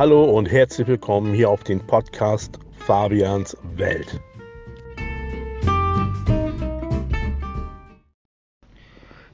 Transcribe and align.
Hallo 0.00 0.24
und 0.24 0.50
herzlich 0.50 0.86
willkommen 0.88 1.34
hier 1.34 1.50
auf 1.50 1.62
den 1.62 1.86
Podcast 1.86 2.58
Fabians 2.86 3.54
Welt. 3.76 4.18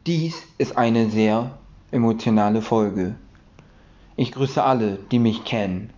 Dies 0.07 0.43
ist 0.59 0.77
eine 0.77 1.09
sehr 1.09 1.57
emotionale 1.93 2.63
Folge. 2.63 3.15
Ich 4.17 4.33
grüße 4.33 4.61
alle, 4.61 4.99
die 5.13 5.21
mich 5.21 5.45
kennen. 5.45 5.91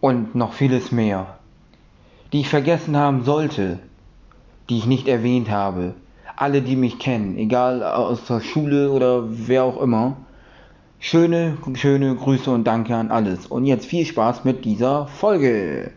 Und 0.00 0.36
noch 0.36 0.52
vieles 0.52 0.92
mehr, 0.92 1.40
die 2.32 2.42
ich 2.42 2.48
vergessen 2.48 2.96
haben 2.96 3.24
sollte, 3.24 3.80
die 4.70 4.78
ich 4.78 4.86
nicht 4.86 5.08
erwähnt 5.08 5.50
habe. 5.50 5.94
Alle, 6.36 6.62
die 6.62 6.76
mich 6.76 7.00
kennen, 7.00 7.36
egal 7.36 7.82
aus 7.82 8.26
der 8.26 8.40
Schule 8.40 8.92
oder 8.92 9.24
wer 9.26 9.64
auch 9.64 9.82
immer. 9.82 10.18
Schöne, 11.06 11.58
schöne 11.74 12.14
Grüße 12.14 12.50
und 12.50 12.64
Danke 12.64 12.96
an 12.96 13.10
alles. 13.10 13.44
Und 13.46 13.66
jetzt 13.66 13.84
viel 13.84 14.06
Spaß 14.06 14.44
mit 14.44 14.64
dieser 14.64 15.06
Folge. 15.06 15.90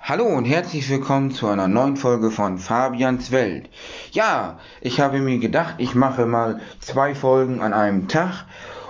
Hallo 0.00 0.26
und 0.26 0.44
herzlich 0.44 0.90
willkommen 0.90 1.30
zu 1.30 1.46
einer 1.46 1.66
neuen 1.66 1.96
Folge 1.96 2.30
von 2.30 2.58
Fabians 2.58 3.30
Welt. 3.30 3.70
Ja, 4.12 4.58
ich 4.82 5.00
habe 5.00 5.20
mir 5.20 5.38
gedacht, 5.38 5.76
ich 5.78 5.94
mache 5.94 6.26
mal 6.26 6.60
zwei 6.78 7.14
Folgen 7.14 7.62
an 7.62 7.72
einem 7.72 8.06
Tag 8.06 8.44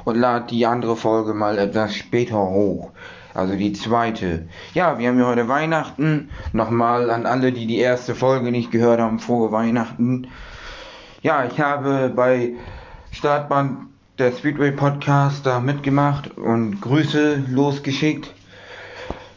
und 0.04 0.16
lade 0.16 0.46
die 0.50 0.66
andere 0.66 0.96
Folge 0.96 1.34
mal 1.34 1.56
etwas 1.56 1.94
später 1.94 2.40
hoch. 2.50 2.90
Also 3.32 3.54
die 3.54 3.74
zweite. 3.74 4.48
Ja, 4.74 4.98
wir 4.98 5.06
haben 5.06 5.20
ja 5.20 5.26
heute 5.28 5.46
Weihnachten. 5.46 6.30
Nochmal 6.52 7.10
an 7.10 7.26
alle, 7.26 7.52
die 7.52 7.68
die 7.68 7.78
erste 7.78 8.16
Folge 8.16 8.50
nicht 8.50 8.72
gehört 8.72 8.98
haben, 8.98 9.20
frohe 9.20 9.52
Weihnachten. 9.52 10.26
Ja, 11.22 11.44
ich 11.44 11.60
habe 11.60 12.10
bei 12.16 12.54
Startband 13.12 13.88
der 14.18 14.32
Speedway 14.32 14.70
Podcast 14.70 15.44
da 15.44 15.60
mitgemacht 15.60 16.38
und 16.38 16.80
Grüße 16.80 17.44
losgeschickt. 17.46 18.32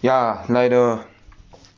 Ja, 0.01 0.45
leider 0.47 1.03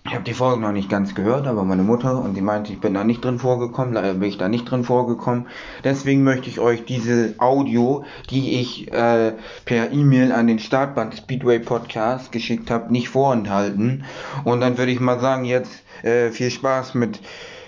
ich 0.08 0.14
habe 0.14 0.24
die 0.24 0.36
Folge 0.36 0.62
noch 0.62 0.72
nicht 0.72 0.92
ganz 0.92 1.16
gehört, 1.16 1.48
aber 1.48 1.64
meine 1.64 1.82
Mutter 1.82 2.22
und 2.22 2.36
die 2.36 2.42
meinte, 2.42 2.72
ich 2.72 2.80
bin 2.80 2.94
da 2.94 3.04
nicht 3.04 3.26
drin 3.26 3.40
vorgekommen, 3.40 3.96
leider 3.96 4.14
bin 4.14 4.30
ich 4.30 4.38
da 4.38 4.48
nicht 4.48 4.70
drin 4.70 4.84
vorgekommen. 4.84 5.48
Deswegen 5.84 6.24
möchte 6.24 6.48
ich 6.48 6.60
euch 6.60 6.86
diese 6.86 7.34
Audio, 7.40 8.06
die 8.30 8.62
ich 8.62 8.94
äh, 8.94 9.34
per 9.66 9.92
E-Mail 9.92 10.32
an 10.32 10.46
den 10.46 10.60
Startband 10.60 11.16
Speedway 11.16 11.58
Podcast 11.58 12.32
geschickt 12.32 12.70
habe, 12.70 12.94
nicht 12.94 13.10
vorenthalten. 13.10 14.06
Und 14.44 14.62
dann 14.62 14.78
würde 14.78 14.92
ich 14.92 15.00
mal 15.00 15.20
sagen, 15.20 15.46
jetzt 15.46 15.82
äh, 16.04 16.30
viel 16.30 16.52
Spaß 16.52 16.94
mit 16.94 17.20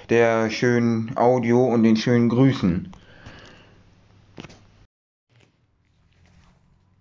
der 0.09 0.49
schönen 0.49 1.17
Audio 1.17 1.65
und 1.65 1.83
den 1.83 1.97
schönen 1.97 2.29
Grüßen. 2.29 2.93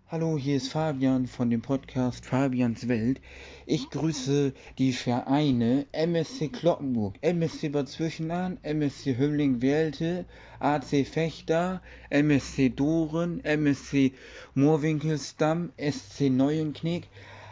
Hallo, 0.09 0.37
hier 0.37 0.57
ist 0.57 0.73
Fabian 0.73 1.27
von 1.29 1.51
dem 1.51 1.63
Podcast 1.63 2.27
Fabians 2.27 2.89
Welt. 2.89 3.21
Ich 3.65 3.91
grüße 3.91 4.53
die 4.79 4.93
Vereine 4.93 5.87
MSC 5.93 6.49
Kloppenburg, 6.49 7.15
MSC 7.21 7.69
Bad 7.69 7.89
Zwischenahn, 7.89 8.59
MSC 8.63 9.17
Hümmling-Welte, 9.17 10.25
AC 10.59 11.07
Fechter, 11.07 11.83
MSC 12.11 12.71
Doren, 12.71 13.45
MSC 13.45 14.15
Moorwinkelsdamm, 14.55 15.71
SC 15.79 16.31
Neuenknick, 16.31 17.09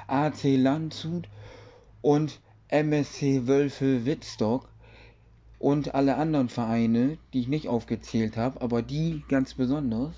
AC 0.08 0.44
Landshut 0.44 1.28
und 2.02 2.41
MSC 2.69 3.47
Wölfe 3.47 4.05
Wittstock 4.05 4.69
und 5.64 5.94
alle 5.94 6.18
anderen 6.18 6.50
Vereine, 6.50 7.16
die 7.32 7.40
ich 7.40 7.48
nicht 7.48 7.68
aufgezählt 7.68 8.36
habe, 8.36 8.60
aber 8.60 8.82
die 8.82 9.22
ganz 9.30 9.54
besonders. 9.54 10.12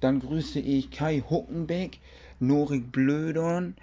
Dann 0.00 0.18
grüße 0.18 0.58
ich 0.58 0.90
Kai 0.90 1.22
Huckenbeck, 1.30 2.00
Norik 2.40 2.90
Blödern, 2.90 3.76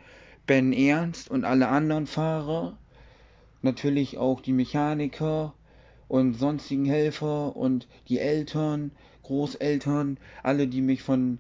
Ben 0.46 0.74
Ernst 0.74 1.32
und 1.32 1.46
alle 1.46 1.70
anderen 1.70 2.06
Fahrer. 2.06 2.76
Natürlich 3.62 4.18
auch 4.18 4.42
die 4.42 4.52
Mechaniker 4.52 5.54
und 6.10 6.34
sonstigen 6.34 6.84
Helfer 6.84 7.56
und 7.56 7.88
die 8.10 8.20
Eltern, 8.20 8.92
Großeltern, 9.24 10.18
alle, 10.44 10.68
die 10.68 10.82
mich 10.82 11.02
von 11.02 11.40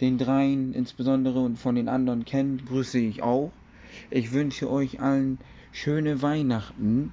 den 0.00 0.16
dreien 0.16 0.72
insbesondere 0.72 1.40
und 1.40 1.58
von 1.58 1.74
den 1.74 1.90
anderen 1.90 2.24
kennen, 2.24 2.64
grüße 2.64 2.98
ich 2.98 3.22
auch. 3.22 3.52
Ich 4.08 4.32
wünsche 4.32 4.70
euch 4.70 5.00
allen 5.00 5.36
schöne 5.72 6.22
Weihnachten 6.22 7.12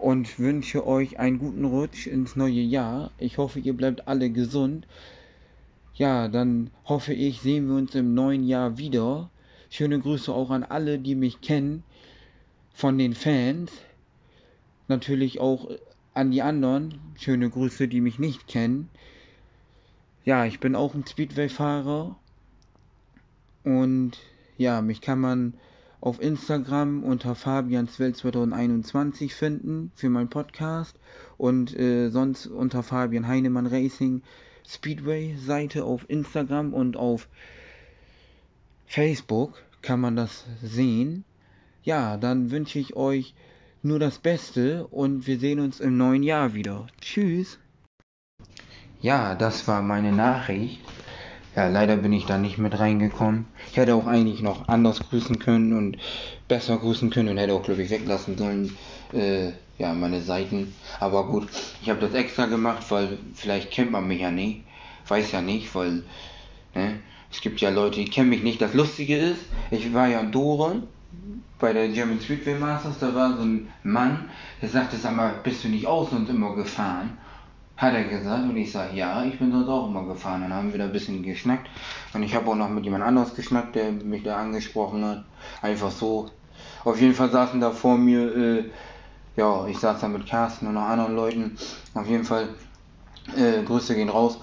und 0.00 0.38
wünsche 0.38 0.86
euch 0.86 1.18
einen 1.18 1.38
guten 1.38 1.64
Rutsch 1.64 2.06
ins 2.06 2.36
neue 2.36 2.60
Jahr. 2.60 3.10
Ich 3.18 3.38
hoffe, 3.38 3.60
ihr 3.60 3.74
bleibt 3.74 4.08
alle 4.08 4.30
gesund 4.30 4.86
ja, 5.98 6.28
dann 6.28 6.70
hoffe 6.84 7.12
ich, 7.12 7.40
sehen 7.40 7.68
wir 7.68 7.74
uns 7.74 7.94
im 7.96 8.14
neuen 8.14 8.44
Jahr 8.44 8.78
wieder. 8.78 9.30
Schöne 9.68 9.98
Grüße 9.98 10.32
auch 10.32 10.50
an 10.50 10.62
alle, 10.62 11.00
die 11.00 11.16
mich 11.16 11.40
kennen, 11.40 11.82
von 12.72 12.96
den 12.98 13.14
Fans. 13.14 13.72
Natürlich 14.86 15.40
auch 15.40 15.68
an 16.14 16.30
die 16.30 16.40
anderen. 16.40 17.00
Schöne 17.16 17.50
Grüße, 17.50 17.88
die 17.88 18.00
mich 18.00 18.20
nicht 18.20 18.46
kennen. 18.46 18.88
Ja, 20.24 20.46
ich 20.46 20.60
bin 20.60 20.76
auch 20.76 20.94
ein 20.94 21.04
Speedway-Fahrer. 21.04 22.14
Und 23.64 24.12
ja, 24.56 24.80
mich 24.80 25.00
kann 25.00 25.20
man 25.20 25.54
auf 26.00 26.20
Instagram 26.20 27.02
unter 27.02 27.34
Fabianswelt 27.34 28.16
2021 28.16 29.34
finden 29.34 29.90
für 29.94 30.10
meinen 30.10 30.30
Podcast 30.30 30.98
und 31.36 31.76
äh, 31.78 32.10
sonst 32.10 32.46
unter 32.46 32.82
Fabian 32.82 33.26
Heinemann 33.26 33.66
Racing 33.66 34.22
Speedway-Seite 34.66 35.84
auf 35.84 36.08
Instagram 36.08 36.74
und 36.74 36.96
auf 36.96 37.28
Facebook 38.86 39.54
kann 39.82 40.00
man 40.00 40.16
das 40.16 40.44
sehen. 40.62 41.24
Ja, 41.82 42.16
dann 42.16 42.50
wünsche 42.50 42.78
ich 42.78 42.96
euch 42.96 43.34
nur 43.82 43.98
das 43.98 44.18
Beste 44.18 44.86
und 44.88 45.26
wir 45.26 45.38
sehen 45.38 45.60
uns 45.60 45.80
im 45.80 45.96
neuen 45.96 46.22
Jahr 46.22 46.54
wieder. 46.54 46.86
Tschüss. 47.00 47.58
Ja, 49.00 49.34
das 49.34 49.68
war 49.68 49.82
meine 49.82 50.12
Nachricht. 50.12 50.80
Ja, 51.58 51.66
leider 51.66 51.96
bin 51.96 52.12
ich 52.12 52.24
da 52.24 52.38
nicht 52.38 52.56
mit 52.58 52.78
reingekommen. 52.78 53.46
Ich 53.72 53.78
hätte 53.78 53.96
auch 53.96 54.06
eigentlich 54.06 54.42
noch 54.42 54.68
anders 54.68 55.00
grüßen 55.00 55.40
können 55.40 55.72
und 55.72 55.96
besser 56.46 56.76
grüßen 56.76 57.10
können 57.10 57.30
und 57.30 57.36
hätte 57.36 57.52
auch, 57.52 57.64
glaube 57.64 57.82
ich, 57.82 57.90
weglassen 57.90 58.38
sollen. 58.38 58.76
Äh, 59.12 59.50
ja, 59.76 59.92
meine 59.92 60.20
Seiten. 60.20 60.72
Aber 61.00 61.26
gut, 61.26 61.48
ich 61.82 61.90
habe 61.90 61.98
das 61.98 62.14
extra 62.14 62.46
gemacht, 62.46 62.88
weil 62.90 63.18
vielleicht 63.34 63.72
kennt 63.72 63.90
man 63.90 64.06
mich 64.06 64.20
ja 64.20 64.30
nicht. 64.30 64.66
Weiß 65.08 65.32
ja 65.32 65.42
nicht, 65.42 65.74
weil 65.74 66.04
ne, 66.76 67.00
es 67.28 67.40
gibt 67.40 67.60
ja 67.60 67.70
Leute, 67.70 67.98
die 67.98 68.08
kennen 68.08 68.30
mich 68.30 68.44
nicht. 68.44 68.62
Das 68.62 68.74
Lustige 68.74 69.16
ist, 69.16 69.40
ich 69.72 69.92
war 69.92 70.06
ja 70.06 70.20
in 70.20 70.30
Doren 70.30 70.84
bei 71.58 71.72
der 71.72 71.88
German 71.88 72.20
Streetwear 72.20 72.60
Masters, 72.60 73.00
da 73.00 73.12
war 73.16 73.36
so 73.36 73.42
ein 73.42 73.66
Mann, 73.82 74.30
der 74.62 74.68
sagte, 74.68 74.96
sag 74.96 75.16
mal, 75.16 75.34
bist 75.42 75.64
du 75.64 75.68
nicht 75.68 75.88
aus 75.88 76.12
und 76.12 76.30
immer 76.30 76.54
gefahren? 76.54 77.18
Hat 77.78 77.94
er 77.94 78.04
gesagt 78.04 78.42
und 78.42 78.56
ich 78.56 78.70
sage, 78.70 78.96
ja, 78.96 79.24
ich 79.24 79.38
bin 79.38 79.50
sonst 79.50 79.68
auch 79.68 79.88
immer 79.88 80.04
gefahren. 80.04 80.42
Dann 80.42 80.52
haben 80.52 80.72
wir 80.72 80.78
da 80.78 80.84
ein 80.84 80.92
bisschen 80.92 81.22
geschnackt 81.22 81.68
und 82.12 82.22
ich 82.22 82.34
habe 82.34 82.50
auch 82.50 82.56
noch 82.56 82.68
mit 82.68 82.84
jemand 82.84 83.04
anders 83.04 83.34
geschnackt, 83.34 83.74
der 83.74 83.92
mich 83.92 84.22
da 84.22 84.36
angesprochen 84.36 85.04
hat. 85.04 85.24
Einfach 85.62 85.90
so. 85.90 86.30
Auf 86.84 87.00
jeden 87.00 87.14
Fall 87.14 87.30
saßen 87.30 87.60
da 87.60 87.70
vor 87.70 87.96
mir 87.96 88.36
äh, 88.36 88.64
ja, 89.38 89.68
ich 89.68 89.78
saß 89.78 90.00
da 90.00 90.08
mit 90.08 90.26
Carsten 90.26 90.66
und 90.66 90.74
noch 90.74 90.82
anderen 90.82 91.14
Leuten. 91.14 91.56
Auf 91.94 92.08
jeden 92.08 92.24
Fall, 92.24 92.48
äh, 93.36 93.62
Grüße 93.62 93.94
gehen 93.94 94.08
raus. 94.08 94.38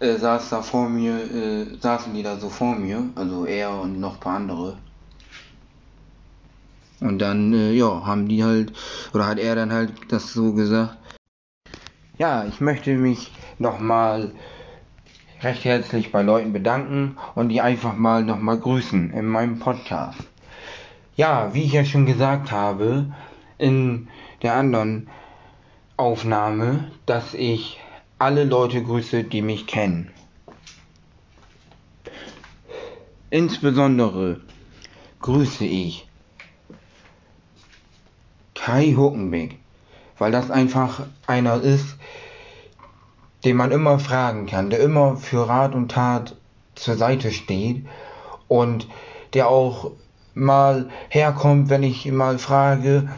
Äh, 0.00 0.16
saß 0.16 0.50
da 0.50 0.60
vor 0.60 0.88
mir, 0.88 1.14
äh, 1.14 1.78
saßen 1.80 2.12
die 2.12 2.24
da 2.24 2.36
so 2.36 2.48
vor 2.48 2.74
mir, 2.74 3.04
also 3.14 3.46
er 3.46 3.80
und 3.80 4.00
noch 4.00 4.14
ein 4.14 4.20
paar 4.20 4.36
andere. 4.36 4.76
Und 7.00 7.20
dann, 7.20 7.52
äh, 7.52 7.72
ja, 7.72 8.04
haben 8.04 8.28
die 8.28 8.42
halt, 8.42 8.72
oder 9.14 9.28
hat 9.28 9.38
er 9.38 9.54
dann 9.54 9.72
halt 9.72 9.92
das 10.08 10.32
so 10.32 10.52
gesagt. 10.52 10.96
Ja, 12.20 12.44
ich 12.44 12.60
möchte 12.60 12.92
mich 12.96 13.32
nochmal 13.58 14.32
recht 15.40 15.64
herzlich 15.64 16.12
bei 16.12 16.20
Leuten 16.20 16.52
bedanken 16.52 17.16
und 17.34 17.48
die 17.48 17.62
einfach 17.62 17.96
mal 17.96 18.22
nochmal 18.22 18.58
grüßen 18.58 19.10
in 19.14 19.24
meinem 19.24 19.58
Podcast. 19.58 20.20
Ja, 21.16 21.54
wie 21.54 21.62
ich 21.62 21.72
ja 21.72 21.82
schon 21.82 22.04
gesagt 22.04 22.52
habe, 22.52 23.10
in 23.56 24.08
der 24.42 24.52
anderen 24.52 25.08
Aufnahme, 25.96 26.90
dass 27.06 27.32
ich 27.32 27.80
alle 28.18 28.44
Leute 28.44 28.82
grüße, 28.82 29.24
die 29.24 29.40
mich 29.40 29.66
kennen. 29.66 30.10
Insbesondere 33.30 34.42
grüße 35.22 35.64
ich 35.64 36.06
Kai 38.54 38.92
Huckenbeck, 38.94 39.59
weil 40.20 40.30
das 40.30 40.50
einfach 40.50 41.00
einer 41.26 41.60
ist, 41.60 41.96
den 43.44 43.56
man 43.56 43.72
immer 43.72 43.98
fragen 43.98 44.46
kann, 44.46 44.70
der 44.70 44.78
immer 44.78 45.16
für 45.16 45.48
Rat 45.48 45.74
und 45.74 45.90
Tat 45.90 46.36
zur 46.76 46.94
Seite 46.94 47.32
steht 47.32 47.86
und 48.46 48.86
der 49.34 49.48
auch 49.48 49.90
mal 50.34 50.88
herkommt, 51.08 51.70
wenn 51.70 51.82
ich 51.82 52.06
mal 52.12 52.38
frage, 52.38 53.08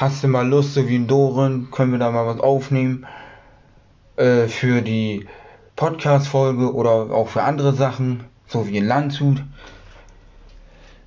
Hast 0.00 0.24
du 0.24 0.28
mal 0.28 0.48
Lust, 0.48 0.72
so 0.72 0.88
wie 0.88 0.96
in 0.96 1.06
Doren, 1.06 1.70
können 1.70 1.92
wir 1.92 1.98
da 1.98 2.10
mal 2.10 2.24
was 2.24 2.40
aufnehmen 2.40 3.06
äh, 4.16 4.46
für 4.46 4.80
die 4.80 5.26
Podcast-Folge 5.76 6.72
oder 6.72 7.10
auch 7.10 7.28
für 7.28 7.42
andere 7.42 7.74
Sachen, 7.74 8.24
so 8.46 8.66
wie 8.66 8.78
in 8.78 8.86
Landshut. 8.86 9.44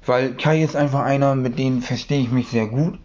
Weil 0.05 0.35
Kai 0.35 0.61
ist 0.61 0.75
einfach 0.75 0.99
einer, 0.99 1.33
mit 1.33 1.57
dem 1.57 1.81
verstehe 1.81 2.21
ich 2.21 2.29
mich 2.29 2.49
sehr 2.49 2.67
gut. 2.67 2.99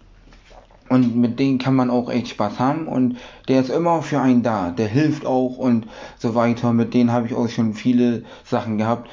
Und 0.88 1.16
mit 1.16 1.38
dem 1.38 1.58
kann 1.58 1.74
man 1.74 1.90
auch 1.90 2.10
echt 2.10 2.28
Spaß 2.28 2.58
haben. 2.58 2.88
Und 2.88 3.18
der 3.48 3.60
ist 3.60 3.70
immer 3.70 4.02
für 4.02 4.20
einen 4.20 4.42
da. 4.42 4.70
Der 4.70 4.88
hilft 4.88 5.26
auch 5.26 5.58
und 5.58 5.86
so 6.18 6.34
weiter. 6.34 6.72
Mit 6.72 6.94
denen 6.94 7.12
habe 7.12 7.26
ich 7.26 7.34
auch 7.34 7.48
schon 7.48 7.74
viele 7.74 8.24
Sachen 8.44 8.78
gehabt. 8.78 9.08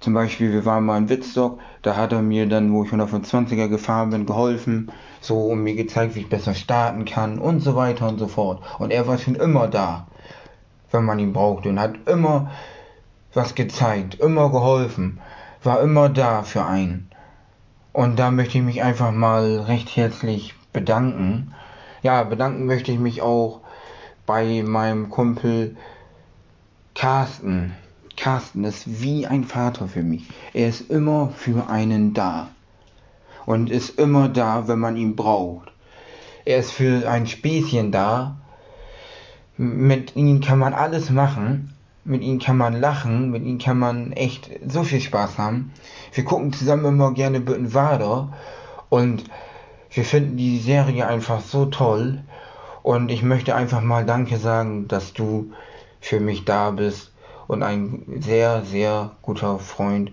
Zum 0.00 0.14
Beispiel, 0.14 0.52
wir 0.52 0.64
waren 0.64 0.84
mal 0.84 0.98
in 0.98 1.08
Wittstock. 1.08 1.58
Da 1.82 1.96
hat 1.96 2.12
er 2.12 2.22
mir 2.22 2.48
dann, 2.48 2.72
wo 2.72 2.84
ich 2.84 2.90
125er 2.90 3.68
gefahren 3.68 4.10
bin, 4.10 4.26
geholfen. 4.26 4.92
So, 5.20 5.46
und 5.46 5.62
mir 5.62 5.74
gezeigt, 5.74 6.14
wie 6.14 6.20
ich 6.20 6.28
besser 6.28 6.54
starten 6.54 7.04
kann 7.04 7.38
und 7.38 7.60
so 7.60 7.74
weiter 7.74 8.08
und 8.08 8.18
so 8.18 8.28
fort. 8.28 8.62
Und 8.78 8.92
er 8.92 9.08
war 9.08 9.18
schon 9.18 9.34
immer 9.34 9.66
da, 9.66 10.06
wenn 10.92 11.04
man 11.04 11.18
ihn 11.18 11.32
brauchte. 11.32 11.70
Und 11.70 11.80
hat 11.80 12.08
immer 12.08 12.50
was 13.32 13.54
gezeigt, 13.54 14.14
immer 14.20 14.50
geholfen. 14.50 15.18
War 15.62 15.80
immer 15.80 16.08
da 16.08 16.42
für 16.42 16.64
einen. 16.64 17.10
Und 17.92 18.18
da 18.18 18.30
möchte 18.30 18.58
ich 18.58 18.64
mich 18.64 18.82
einfach 18.82 19.10
mal 19.10 19.60
recht 19.60 19.96
herzlich 19.96 20.54
bedanken. 20.76 21.54
Ja, 22.02 22.22
bedanken 22.22 22.66
möchte 22.66 22.92
ich 22.92 22.98
mich 22.98 23.22
auch 23.22 23.62
bei 24.26 24.62
meinem 24.62 25.08
Kumpel 25.08 25.74
Carsten. 26.94 27.72
Carsten 28.14 28.62
ist 28.64 29.00
wie 29.00 29.26
ein 29.26 29.44
Vater 29.44 29.88
für 29.88 30.02
mich. 30.02 30.28
Er 30.52 30.68
ist 30.68 30.90
immer 30.90 31.30
für 31.30 31.70
einen 31.70 32.12
da. 32.12 32.48
Und 33.46 33.70
ist 33.70 33.98
immer 33.98 34.28
da, 34.28 34.68
wenn 34.68 34.78
man 34.78 34.98
ihn 34.98 35.16
braucht. 35.16 35.72
Er 36.44 36.58
ist 36.58 36.72
für 36.72 37.08
ein 37.08 37.26
Späßchen 37.26 37.90
da. 37.90 38.36
Mit 39.56 40.14
ihm 40.14 40.42
kann 40.42 40.58
man 40.58 40.74
alles 40.74 41.08
machen. 41.08 41.72
Mit 42.04 42.20
ihm 42.20 42.38
kann 42.38 42.58
man 42.58 42.78
lachen. 42.78 43.30
Mit 43.30 43.44
ihm 43.44 43.56
kann 43.56 43.78
man 43.78 44.12
echt 44.12 44.50
so 44.68 44.82
viel 44.82 45.00
Spaß 45.00 45.38
haben. 45.38 45.72
Wir 46.12 46.24
gucken 46.24 46.52
zusammen 46.52 46.84
immer 46.84 47.14
gerne 47.14 47.40
Büttenwader. 47.40 48.34
Und 48.90 49.24
wir 49.90 50.04
finden 50.04 50.36
die 50.36 50.58
Serie 50.58 51.06
einfach 51.06 51.40
so 51.40 51.66
toll 51.66 52.20
und 52.82 53.10
ich 53.10 53.22
möchte 53.22 53.54
einfach 53.54 53.80
mal 53.80 54.04
Danke 54.04 54.36
sagen, 54.36 54.88
dass 54.88 55.12
du 55.12 55.52
für 56.00 56.20
mich 56.20 56.44
da 56.44 56.70
bist 56.70 57.12
und 57.46 57.62
ein 57.62 58.20
sehr, 58.20 58.62
sehr 58.64 59.12
guter 59.22 59.58
Freund, 59.58 60.12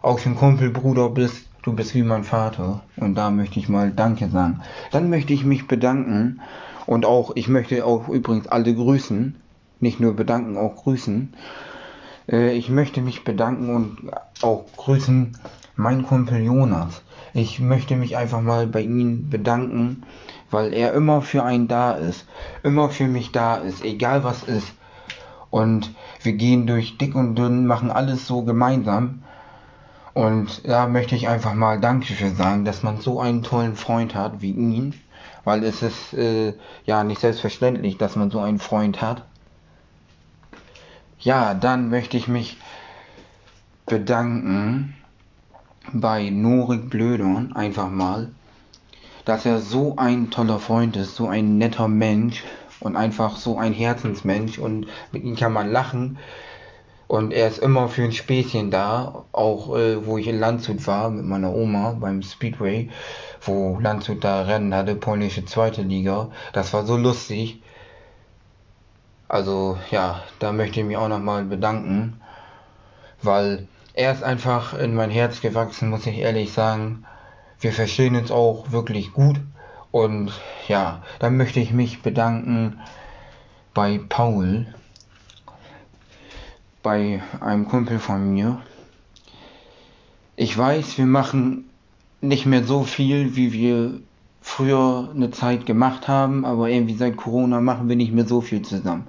auch 0.00 0.24
ein 0.24 0.36
Kumpelbruder 0.36 1.08
bist. 1.10 1.48
Du 1.62 1.72
bist 1.72 1.94
wie 1.94 2.02
mein 2.02 2.24
Vater 2.24 2.82
und 2.96 3.14
da 3.14 3.30
möchte 3.30 3.60
ich 3.60 3.68
mal 3.68 3.92
Danke 3.92 4.28
sagen. 4.28 4.62
Dann 4.90 5.10
möchte 5.10 5.32
ich 5.32 5.44
mich 5.44 5.68
bedanken 5.68 6.40
und 6.86 7.06
auch, 7.06 7.32
ich 7.36 7.46
möchte 7.46 7.84
auch 7.86 8.08
übrigens 8.08 8.48
alle 8.48 8.74
grüßen, 8.74 9.36
nicht 9.78 10.00
nur 10.00 10.14
bedanken, 10.14 10.56
auch 10.56 10.74
grüßen. 10.82 11.34
Äh, 12.28 12.56
ich 12.56 12.68
möchte 12.68 13.00
mich 13.00 13.22
bedanken 13.22 13.74
und 13.74 14.10
auch 14.42 14.64
grüßen 14.76 15.38
mein 15.76 16.02
Kumpel 16.04 16.42
Jonas. 16.42 17.02
Ich 17.34 17.60
möchte 17.60 17.96
mich 17.96 18.16
einfach 18.16 18.40
mal 18.40 18.66
bei 18.66 18.82
ihm 18.82 19.30
bedanken, 19.30 20.02
weil 20.50 20.74
er 20.74 20.92
immer 20.92 21.22
für 21.22 21.42
einen 21.44 21.68
da 21.68 21.92
ist, 21.92 22.26
immer 22.62 22.90
für 22.90 23.06
mich 23.06 23.32
da 23.32 23.56
ist, 23.56 23.84
egal 23.84 24.22
was 24.24 24.42
ist. 24.42 24.72
Und 25.50 25.94
wir 26.22 26.32
gehen 26.34 26.66
durch 26.66 26.98
dick 26.98 27.14
und 27.14 27.36
dünn, 27.36 27.66
machen 27.66 27.90
alles 27.90 28.26
so 28.26 28.42
gemeinsam. 28.42 29.22
Und 30.14 30.66
da 30.68 30.86
möchte 30.88 31.14
ich 31.14 31.28
einfach 31.28 31.54
mal 31.54 31.80
Danke 31.80 32.12
für 32.12 32.30
sagen, 32.30 32.64
dass 32.64 32.82
man 32.82 33.00
so 33.00 33.20
einen 33.20 33.42
tollen 33.42 33.76
Freund 33.76 34.14
hat 34.14 34.42
wie 34.42 34.52
ihn. 34.52 34.94
Weil 35.44 35.64
es 35.64 35.82
ist 35.82 36.12
äh, 36.14 36.54
ja 36.84 37.02
nicht 37.02 37.20
selbstverständlich, 37.20 37.96
dass 37.96 38.16
man 38.16 38.30
so 38.30 38.40
einen 38.40 38.58
Freund 38.58 39.00
hat. 39.00 39.24
Ja, 41.18 41.54
dann 41.54 41.88
möchte 41.88 42.16
ich 42.16 42.28
mich 42.28 42.58
bedanken 43.86 44.94
bei 45.92 46.30
Norik 46.30 46.90
Blödorn 46.90 47.52
einfach 47.54 47.90
mal, 47.90 48.30
dass 49.24 49.46
er 49.46 49.58
so 49.58 49.96
ein 49.96 50.30
toller 50.30 50.58
Freund 50.58 50.96
ist, 50.96 51.16
so 51.16 51.28
ein 51.28 51.58
netter 51.58 51.88
Mensch 51.88 52.44
und 52.80 52.96
einfach 52.96 53.36
so 53.36 53.58
ein 53.58 53.72
Herzensmensch 53.72 54.58
und 54.58 54.86
mit 55.12 55.24
ihm 55.24 55.36
kann 55.36 55.52
man 55.52 55.70
lachen 55.70 56.18
und 57.12 57.34
er 57.34 57.46
ist 57.46 57.58
immer 57.58 57.90
für 57.90 58.04
ein 58.04 58.12
Späßchen 58.12 58.70
da, 58.70 59.26
auch 59.32 59.76
äh, 59.76 60.06
wo 60.06 60.16
ich 60.16 60.26
in 60.28 60.40
Landshut 60.40 60.86
war 60.86 61.10
mit 61.10 61.26
meiner 61.26 61.52
Oma 61.54 61.94
beim 62.00 62.22
Speedway, 62.22 62.88
wo 63.42 63.78
Landshut 63.78 64.24
da 64.24 64.44
Rennen 64.44 64.74
hatte, 64.74 64.94
polnische 64.94 65.44
zweite 65.44 65.82
Liga, 65.82 66.30
das 66.54 66.72
war 66.72 66.86
so 66.86 66.96
lustig. 66.96 67.60
Also 69.28 69.76
ja, 69.90 70.22
da 70.38 70.52
möchte 70.52 70.80
ich 70.80 70.86
mich 70.86 70.96
auch 70.96 71.08
nochmal 71.08 71.44
bedanken, 71.44 72.18
weil 73.20 73.68
er 73.94 74.12
ist 74.12 74.22
einfach 74.22 74.74
in 74.74 74.94
mein 74.94 75.10
Herz 75.10 75.40
gewachsen, 75.40 75.90
muss 75.90 76.06
ich 76.06 76.18
ehrlich 76.18 76.52
sagen. 76.52 77.04
Wir 77.60 77.72
verstehen 77.72 78.16
uns 78.16 78.30
auch 78.30 78.72
wirklich 78.72 79.12
gut. 79.12 79.40
Und 79.90 80.32
ja, 80.68 81.02
dann 81.18 81.36
möchte 81.36 81.60
ich 81.60 81.72
mich 81.72 82.00
bedanken 82.00 82.80
bei 83.74 84.00
Paul, 84.08 84.66
bei 86.82 87.22
einem 87.40 87.68
Kumpel 87.68 87.98
von 87.98 88.32
mir. 88.32 88.60
Ich 90.36 90.56
weiß, 90.56 90.96
wir 90.96 91.06
machen 91.06 91.68
nicht 92.22 92.46
mehr 92.46 92.64
so 92.64 92.84
viel, 92.84 93.36
wie 93.36 93.52
wir 93.52 94.00
früher 94.40 95.10
eine 95.14 95.30
Zeit 95.30 95.66
gemacht 95.66 96.08
haben, 96.08 96.46
aber 96.46 96.70
irgendwie 96.70 96.96
seit 96.96 97.16
Corona 97.16 97.60
machen 97.60 97.88
wir 97.88 97.96
nicht 97.96 98.12
mehr 98.12 98.26
so 98.26 98.40
viel 98.40 98.62
zusammen. 98.62 99.06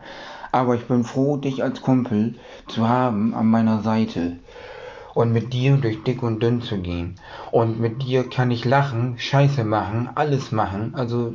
Aber 0.51 0.75
ich 0.75 0.83
bin 0.83 1.03
froh, 1.03 1.37
dich 1.37 1.63
als 1.63 1.81
Kumpel 1.81 2.35
zu 2.67 2.87
haben 2.87 3.33
an 3.33 3.47
meiner 3.47 3.81
Seite 3.81 4.37
und 5.13 5.31
mit 5.31 5.53
dir 5.53 5.77
durch 5.77 6.03
dick 6.03 6.23
und 6.23 6.41
dünn 6.41 6.61
zu 6.61 6.77
gehen. 6.79 7.15
Und 7.51 7.79
mit 7.79 8.03
dir 8.03 8.29
kann 8.29 8.51
ich 8.51 8.65
lachen, 8.65 9.17
Scheiße 9.19 9.63
machen, 9.63 10.09
alles 10.15 10.51
machen. 10.51 10.93
Also 10.95 11.33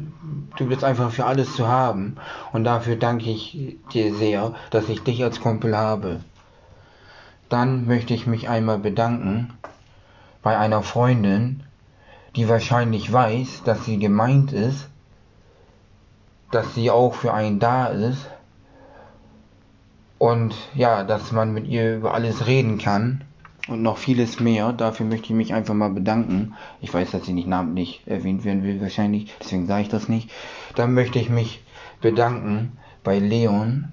du 0.56 0.66
bist 0.66 0.84
einfach 0.84 1.10
für 1.10 1.26
alles 1.26 1.54
zu 1.54 1.68
haben. 1.68 2.16
Und 2.52 2.64
dafür 2.64 2.96
danke 2.96 3.30
ich 3.30 3.76
dir 3.92 4.14
sehr, 4.14 4.54
dass 4.70 4.88
ich 4.88 5.02
dich 5.02 5.22
als 5.22 5.40
Kumpel 5.40 5.76
habe. 5.76 6.20
Dann 7.48 7.86
möchte 7.86 8.14
ich 8.14 8.26
mich 8.26 8.48
einmal 8.48 8.78
bedanken 8.78 9.54
bei 10.42 10.58
einer 10.58 10.82
Freundin, 10.82 11.62
die 12.36 12.48
wahrscheinlich 12.48 13.12
weiß, 13.12 13.62
dass 13.64 13.84
sie 13.84 13.98
gemeint 13.98 14.52
ist, 14.52 14.88
dass 16.50 16.74
sie 16.74 16.90
auch 16.90 17.14
für 17.14 17.32
einen 17.32 17.58
da 17.58 17.86
ist 17.86 18.26
und 20.18 20.54
ja, 20.74 21.04
dass 21.04 21.32
man 21.32 21.52
mit 21.52 21.66
ihr 21.66 21.96
über 21.96 22.14
alles 22.14 22.46
reden 22.46 22.78
kann 22.78 23.27
und 23.68 23.82
noch 23.82 23.98
vieles 23.98 24.40
mehr. 24.40 24.72
Dafür 24.72 25.06
möchte 25.06 25.26
ich 25.26 25.32
mich 25.32 25.54
einfach 25.54 25.74
mal 25.74 25.90
bedanken. 25.90 26.54
Ich 26.80 26.92
weiß, 26.92 27.10
dass 27.10 27.26
sie 27.26 27.32
nicht 27.32 27.48
namentlich 27.48 28.02
erwähnt 28.06 28.44
werden 28.44 28.64
will 28.64 28.80
wahrscheinlich, 28.80 29.34
deswegen 29.40 29.66
sage 29.66 29.82
ich 29.82 29.88
das 29.88 30.08
nicht. 30.08 30.30
Dann 30.74 30.94
möchte 30.94 31.18
ich 31.18 31.30
mich 31.30 31.62
bedanken 32.00 32.78
bei 33.04 33.18
Leon. 33.18 33.92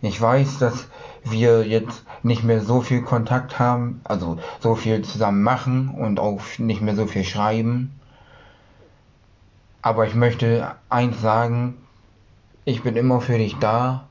Ich 0.00 0.20
weiß, 0.20 0.58
dass 0.58 0.88
wir 1.24 1.66
jetzt 1.66 2.04
nicht 2.22 2.44
mehr 2.44 2.60
so 2.60 2.80
viel 2.80 3.02
Kontakt 3.02 3.58
haben, 3.58 4.00
also 4.04 4.38
so 4.60 4.74
viel 4.74 5.02
zusammen 5.02 5.42
machen 5.42 5.88
und 5.88 6.20
auch 6.20 6.40
nicht 6.58 6.82
mehr 6.82 6.94
so 6.94 7.06
viel 7.06 7.24
schreiben. 7.24 7.98
Aber 9.80 10.06
ich 10.06 10.14
möchte 10.14 10.74
eins 10.88 11.20
sagen, 11.20 11.76
ich 12.64 12.82
bin 12.82 12.96
immer 12.96 13.20
für 13.20 13.38
dich 13.38 13.56
da. 13.56 14.08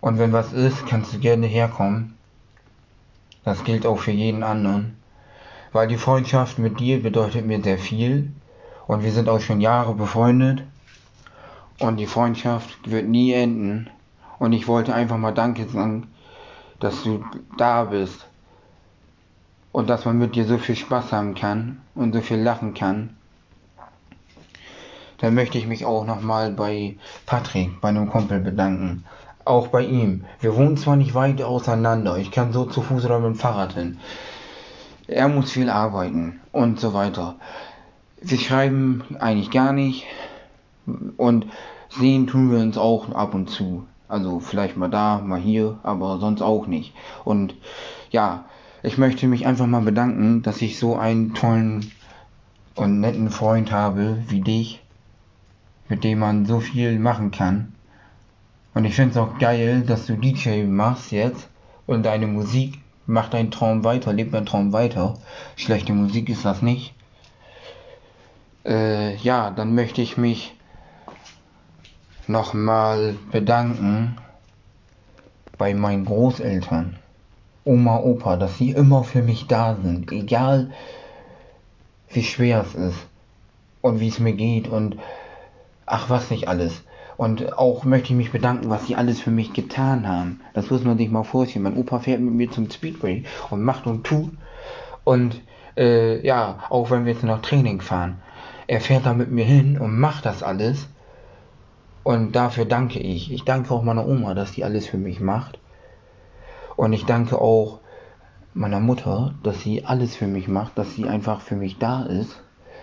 Und 0.00 0.18
wenn 0.18 0.32
was 0.32 0.52
ist, 0.52 0.86
kannst 0.86 1.14
du 1.14 1.18
gerne 1.18 1.46
herkommen. 1.46 2.16
Das 3.44 3.64
gilt 3.64 3.86
auch 3.86 3.98
für 3.98 4.12
jeden 4.12 4.42
anderen. 4.42 4.96
Weil 5.72 5.88
die 5.88 5.96
Freundschaft 5.96 6.58
mit 6.58 6.80
dir 6.80 7.02
bedeutet 7.02 7.46
mir 7.46 7.62
sehr 7.62 7.78
viel. 7.78 8.32
Und 8.86 9.02
wir 9.02 9.12
sind 9.12 9.28
auch 9.28 9.40
schon 9.40 9.60
Jahre 9.60 9.94
befreundet. 9.94 10.62
Und 11.78 11.96
die 11.96 12.06
Freundschaft 12.06 12.90
wird 12.90 13.08
nie 13.08 13.32
enden. 13.32 13.90
Und 14.38 14.52
ich 14.52 14.68
wollte 14.68 14.94
einfach 14.94 15.16
mal 15.16 15.32
Danke 15.32 15.66
sagen, 15.68 16.08
dass 16.78 17.02
du 17.02 17.24
da 17.56 17.84
bist. 17.84 18.26
Und 19.72 19.88
dass 19.88 20.04
man 20.04 20.18
mit 20.18 20.36
dir 20.36 20.44
so 20.44 20.58
viel 20.58 20.76
Spaß 20.76 21.12
haben 21.12 21.34
kann 21.34 21.80
und 21.94 22.12
so 22.12 22.20
viel 22.20 22.38
lachen 22.38 22.74
kann. 22.74 23.16
Dann 25.18 25.34
möchte 25.34 25.56
ich 25.56 25.66
mich 25.66 25.86
auch 25.86 26.04
nochmal 26.04 26.50
bei 26.50 26.96
Patrick, 27.26 27.80
bei 27.80 27.88
einem 27.88 28.10
Kumpel 28.10 28.40
bedanken. 28.40 29.04
Auch 29.44 29.68
bei 29.68 29.82
ihm. 29.84 30.24
Wir 30.40 30.54
wohnen 30.56 30.76
zwar 30.76 30.96
nicht 30.96 31.14
weit 31.14 31.42
auseinander, 31.42 32.16
ich 32.16 32.30
kann 32.30 32.52
so 32.52 32.64
zu 32.64 32.80
Fuß 32.80 33.04
oder 33.04 33.18
mit 33.18 33.34
dem 33.34 33.34
Fahrrad 33.34 33.74
hin. 33.74 33.98
Er 35.08 35.28
muss 35.28 35.50
viel 35.50 35.68
arbeiten 35.68 36.40
und 36.52 36.78
so 36.78 36.94
weiter. 36.94 37.36
Wir 38.20 38.38
schreiben 38.38 39.02
eigentlich 39.18 39.50
gar 39.50 39.72
nicht 39.72 40.06
und 41.16 41.46
sehen 41.88 42.28
tun 42.28 42.52
wir 42.52 42.60
uns 42.60 42.78
auch 42.78 43.10
ab 43.10 43.34
und 43.34 43.50
zu. 43.50 43.84
Also 44.08 44.38
vielleicht 44.38 44.76
mal 44.76 44.90
da, 44.90 45.18
mal 45.18 45.40
hier, 45.40 45.78
aber 45.82 46.18
sonst 46.18 46.42
auch 46.42 46.66
nicht. 46.66 46.94
Und 47.24 47.54
ja, 48.10 48.44
ich 48.82 48.96
möchte 48.96 49.26
mich 49.26 49.46
einfach 49.46 49.66
mal 49.66 49.82
bedanken, 49.82 50.42
dass 50.42 50.62
ich 50.62 50.78
so 50.78 50.96
einen 50.96 51.34
tollen 51.34 51.90
und 52.76 53.00
netten 53.00 53.30
Freund 53.30 53.72
habe 53.72 54.18
wie 54.28 54.40
dich, 54.40 54.82
mit 55.88 56.04
dem 56.04 56.20
man 56.20 56.46
so 56.46 56.60
viel 56.60 56.98
machen 57.00 57.32
kann 57.32 57.72
Und 58.74 58.84
ich 58.84 58.94
finde 58.94 59.10
es 59.12 59.16
auch 59.16 59.38
geil, 59.38 59.82
dass 59.82 60.06
du 60.06 60.16
DJ 60.16 60.64
machst 60.64 61.12
jetzt 61.12 61.48
und 61.86 62.04
deine 62.04 62.26
Musik 62.26 62.78
macht 63.06 63.34
deinen 63.34 63.50
Traum 63.50 63.84
weiter, 63.84 64.12
lebt 64.12 64.32
deinen 64.32 64.46
Traum 64.46 64.72
weiter. 64.72 65.14
Schlechte 65.56 65.92
Musik 65.92 66.28
ist 66.28 66.44
das 66.44 66.62
nicht. 66.62 66.94
Äh, 68.64 69.16
ja, 69.16 69.50
dann 69.50 69.74
möchte 69.74 70.00
ich 70.00 70.16
mich 70.16 70.54
nochmal 72.28 73.16
bedanken 73.30 74.16
bei 75.58 75.74
meinen 75.74 76.04
Großeltern, 76.04 76.98
Oma, 77.64 77.98
Opa, 77.98 78.36
dass 78.36 78.58
sie 78.58 78.70
immer 78.70 79.04
für 79.04 79.22
mich 79.22 79.46
da 79.46 79.76
sind, 79.76 80.10
egal 80.12 80.70
wie 82.08 82.22
schwer 82.22 82.64
es 82.66 82.74
ist 82.74 82.98
und 83.80 84.00
wie 84.00 84.08
es 84.08 84.18
mir 84.18 84.32
geht 84.32 84.68
und 84.68 84.96
ach 85.86 86.08
was 86.08 86.30
nicht 86.30 86.48
alles. 86.48 86.82
Und 87.16 87.58
auch 87.58 87.84
möchte 87.84 88.10
ich 88.10 88.16
mich 88.16 88.32
bedanken, 88.32 88.70
was 88.70 88.86
sie 88.86 88.96
alles 88.96 89.20
für 89.20 89.30
mich 89.30 89.52
getan 89.52 90.08
haben. 90.08 90.40
Das 90.54 90.70
muss 90.70 90.82
man 90.84 90.98
sich 90.98 91.10
mal 91.10 91.24
vorstellen. 91.24 91.64
Mein 91.64 91.76
Opa 91.76 91.98
fährt 91.98 92.20
mit 92.20 92.34
mir 92.34 92.50
zum 92.50 92.70
Speedway 92.70 93.24
und 93.50 93.62
macht 93.62 93.86
und 93.86 94.04
tut. 94.04 94.32
Und 95.04 95.40
äh, 95.76 96.24
ja, 96.26 96.60
auch 96.70 96.90
wenn 96.90 97.04
wir 97.04 97.12
jetzt 97.12 97.24
noch 97.24 97.42
Training 97.42 97.80
fahren. 97.80 98.20
Er 98.66 98.80
fährt 98.80 99.06
da 99.06 99.14
mit 99.14 99.30
mir 99.30 99.44
hin 99.44 99.78
und 99.78 99.98
macht 99.98 100.24
das 100.24 100.42
alles. 100.42 100.88
Und 102.02 102.34
dafür 102.34 102.64
danke 102.64 102.98
ich. 102.98 103.32
Ich 103.32 103.44
danke 103.44 103.72
auch 103.72 103.82
meiner 103.82 104.06
Oma, 104.06 104.34
dass 104.34 104.52
die 104.52 104.64
alles 104.64 104.86
für 104.86 104.98
mich 104.98 105.20
macht. 105.20 105.58
Und 106.76 106.92
ich 106.92 107.04
danke 107.04 107.40
auch 107.40 107.80
meiner 108.54 108.80
Mutter, 108.80 109.34
dass 109.42 109.60
sie 109.60 109.84
alles 109.84 110.16
für 110.16 110.26
mich 110.26 110.48
macht, 110.48 110.76
dass 110.76 110.94
sie 110.94 111.08
einfach 111.08 111.40
für 111.40 111.56
mich 111.56 111.78
da 111.78 112.02
ist. 112.02 112.42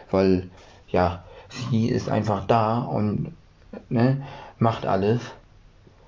Weil, 0.09 0.49
ja, 0.87 1.23
sie 1.49 1.89
ist 1.89 2.09
einfach 2.09 2.45
da 2.45 2.79
und 2.79 3.33
ne, 3.89 4.21
macht 4.57 4.85
alles. 4.85 5.21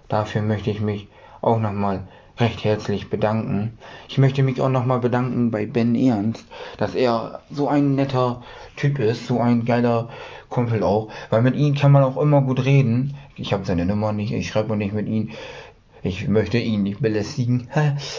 Dafür 0.07 0.41
möchte 0.41 0.71
ich 0.71 0.81
mich 0.81 1.07
auch 1.41 1.59
nochmal 1.59 2.01
recht 2.37 2.63
herzlich 2.63 3.09
bedanken. 3.09 3.77
Ich 4.09 4.17
möchte 4.17 4.43
mich 4.43 4.61
auch 4.61 4.69
nochmal 4.69 4.99
bedanken 4.99 5.51
bei 5.51 5.65
Ben 5.65 5.95
Ernst, 5.95 6.45
dass 6.77 6.95
er 6.95 7.41
so 7.51 7.67
ein 7.67 7.95
netter 7.95 8.43
Typ 8.75 8.99
ist, 8.99 9.27
so 9.27 9.39
ein 9.39 9.65
geiler 9.65 10.09
Kumpel 10.49 10.83
auch, 10.83 11.09
weil 11.29 11.41
mit 11.41 11.55
ihm 11.55 11.75
kann 11.75 11.91
man 11.91 12.03
auch 12.03 12.17
immer 12.17 12.41
gut 12.41 12.65
reden. 12.65 13.15
Ich 13.35 13.53
habe 13.53 13.65
seine 13.65 13.85
Nummer 13.85 14.11
nicht, 14.11 14.33
ich 14.33 14.49
schreibe 14.49 14.75
nicht 14.75 14.93
mit 14.93 15.07
ihm. 15.07 15.29
Ich 16.03 16.27
möchte 16.27 16.57
ihn 16.57 16.83
nicht 16.83 16.99
belästigen. 17.01 17.69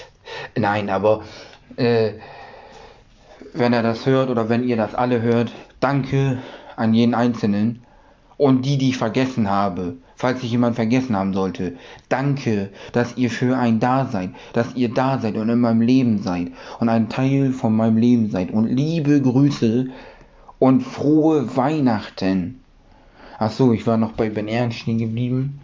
Nein, 0.56 0.88
aber 0.88 1.22
äh, 1.76 2.12
wenn 3.54 3.72
er 3.72 3.82
das 3.82 4.06
hört 4.06 4.30
oder 4.30 4.48
wenn 4.48 4.66
ihr 4.66 4.76
das 4.76 4.94
alle 4.94 5.20
hört, 5.20 5.52
danke 5.80 6.38
an 6.76 6.94
jeden 6.94 7.14
Einzelnen 7.14 7.82
und 8.36 8.64
die, 8.64 8.78
die 8.78 8.90
ich 8.90 8.96
vergessen 8.96 9.48
habe, 9.50 9.96
falls 10.16 10.42
ich 10.42 10.50
jemand 10.50 10.76
vergessen 10.76 11.16
haben 11.16 11.34
sollte. 11.34 11.76
Danke, 12.08 12.70
dass 12.92 13.16
ihr 13.16 13.30
für 13.30 13.56
ein 13.56 13.80
da 13.80 14.06
seid, 14.06 14.30
dass 14.52 14.74
ihr 14.74 14.88
da 14.92 15.18
seid 15.18 15.36
und 15.36 15.48
in 15.48 15.60
meinem 15.60 15.80
Leben 15.80 16.22
seid 16.22 16.48
und 16.80 16.88
ein 16.88 17.08
Teil 17.08 17.52
von 17.52 17.74
meinem 17.74 17.96
Leben 17.96 18.30
seid. 18.30 18.50
Und 18.50 18.66
liebe 18.66 19.20
Grüße 19.20 19.88
und 20.58 20.82
frohe 20.82 21.56
Weihnachten. 21.56 22.60
Ach 23.38 23.50
so, 23.50 23.72
ich 23.72 23.86
war 23.86 23.96
noch 23.96 24.12
bei 24.12 24.30
Ben 24.30 24.48
Ernst 24.48 24.78
stehen 24.78 24.98
geblieben. 24.98 25.60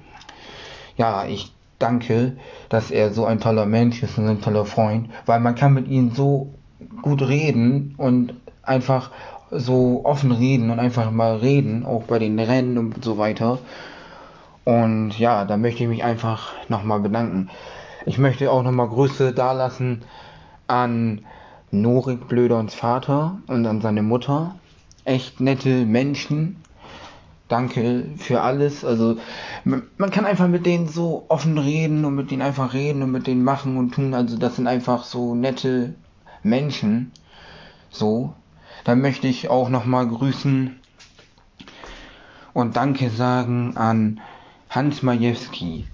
Ja, 0.97 1.27
ich 1.27 1.53
danke, 1.79 2.37
dass 2.69 2.91
er 2.91 3.13
so 3.13 3.25
ein 3.25 3.39
toller 3.39 3.67
Mensch 3.67 4.03
ist 4.03 4.19
und 4.19 4.27
ein 4.27 4.41
toller 4.41 4.65
Freund, 4.65 5.09
weil 5.27 5.39
man 5.39 5.55
kann 5.55 5.75
mit 5.75 5.87
ihm 5.87 6.11
so 6.11 6.53
gut 7.03 7.23
reden 7.23 7.95
und 7.97 8.35
einfach 8.63 9.13
so 9.51 10.03
offen 10.05 10.33
reden 10.33 10.71
und 10.71 10.79
einfach 10.79 11.11
mal 11.11 11.37
reden, 11.37 11.87
auch 11.87 12.05
bei 12.05 12.19
den 12.19 12.39
Rennen 12.39 12.79
und 12.79 13.05
so 13.05 13.19
weiter. 13.19 13.59
Und 14.65 15.19
ja, 15.19 15.45
da 15.45 15.57
möchte 15.57 15.83
ich 15.83 15.89
mich 15.89 16.05
einfach 16.05 16.53
nochmal 16.69 17.01
bedanken. 17.01 17.49
Ich 18.05 18.19
möchte 18.19 18.51
auch 18.51 18.63
nochmal 18.63 18.89
Grüße 18.89 19.33
dalassen 19.33 20.03
an 20.67 21.23
Norik 21.71 22.29
Blöderns 22.29 22.75
Vater 22.75 23.39
und 23.47 23.67
an 23.67 23.81
seine 23.81 24.03
Mutter, 24.03 24.55
echt 25.05 25.41
nette 25.41 25.87
Menschen. 25.87 26.57
Danke 27.49 28.05
für 28.19 28.43
alles. 28.43 28.85
Also 28.85 29.17
man 29.65 30.11
kann 30.11 30.27
einfach 30.27 30.49
mit 30.49 30.67
denen 30.67 30.87
so 30.87 31.25
offen 31.29 31.57
reden 31.57 32.05
und 32.05 32.15
mit 32.15 32.31
denen 32.31 32.43
einfach 32.43 32.75
reden 32.75 33.03
und 33.03 33.11
mit 33.11 33.27
denen 33.27 33.43
machen 33.43 33.79
und 33.79 33.95
tun. 33.95 34.13
Also 34.13 34.37
das 34.37 34.57
sind 34.57 34.67
einfach 34.67 35.05
so 35.05 35.35
nette 35.35 35.95
Menschen. 36.43 37.13
So. 37.91 38.35
Dann 38.85 39.01
möchte 39.01 39.29
ich 39.29 39.51
auch 39.51 39.69
nochmal 39.69 40.07
grüßen 40.07 40.79
und 42.55 42.77
Danke 42.77 43.11
sagen 43.11 43.77
an 43.77 44.21
Hans 44.71 45.03
Majewski. 45.03 45.87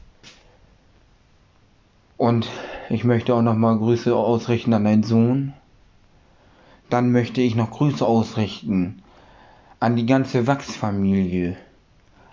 Und 2.16 2.48
ich 2.90 3.04
möchte 3.04 3.34
auch 3.34 3.42
nochmal 3.42 3.76
Grüße 3.76 4.14
ausrichten 4.14 4.72
an 4.72 4.84
deinen 4.84 5.02
Sohn. 5.02 5.52
Dann 6.90 7.12
möchte 7.12 7.40
ich 7.40 7.54
noch 7.54 7.70
Grüße 7.70 8.04
ausrichten 8.06 9.02
an 9.80 9.96
die 9.96 10.06
ganze 10.06 10.46
Wachsfamilie, 10.46 11.56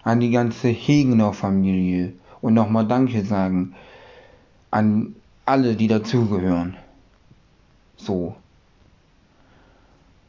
an 0.04 0.20
die 0.20 0.32
ganze 0.32 0.70
Hegener 0.70 1.34
Familie 1.34 2.14
und 2.42 2.54
nochmal 2.54 2.88
Danke 2.88 3.26
sagen 3.26 3.76
an 4.70 5.16
alle, 5.46 5.76
die 5.76 5.88
dazugehören. 5.88 6.78
So. 7.98 8.36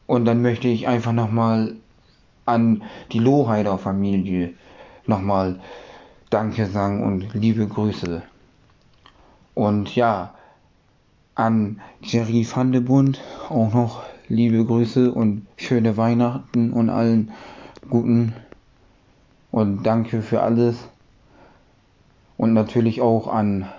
Und 0.07 0.25
dann 0.25 0.41
möchte 0.41 0.67
ich 0.67 0.87
einfach 0.87 1.13
nochmal 1.13 1.75
an 2.45 2.83
die 3.11 3.19
Loheider 3.19 3.77
Familie 3.77 4.53
nochmal 5.05 5.59
Danke 6.29 6.65
sagen 6.65 7.03
und 7.03 7.33
liebe 7.33 7.67
Grüße. 7.67 8.23
Und 9.53 9.95
ja, 9.95 10.33
an 11.35 11.79
Jerry 12.01 12.47
van 12.51 12.71
de 12.71 12.81
Bund 12.81 13.21
auch 13.49 13.73
noch 13.73 14.03
liebe 14.27 14.65
Grüße 14.65 15.11
und 15.11 15.45
schöne 15.57 15.95
Weihnachten 15.95 16.73
und 16.73 16.89
allen 16.89 17.31
guten 17.89 18.33
und 19.51 19.83
danke 19.83 20.21
für 20.21 20.41
alles. 20.41 20.87
Und 22.37 22.53
natürlich 22.53 23.01
auch 23.01 23.27
an 23.27 23.69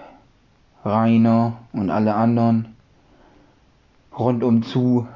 Rainer 0.85 1.55
und 1.73 1.91
alle 1.91 2.15
anderen 2.15 2.77
rundum 4.17 4.63
zu. 4.63 5.09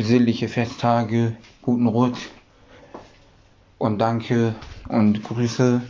Besinnliche 0.00 0.48
Festtage, 0.48 1.36
guten 1.60 1.86
Rutsch 1.86 2.30
und 3.76 3.98
danke 3.98 4.54
und 4.88 5.22
Grüße. 5.22 5.82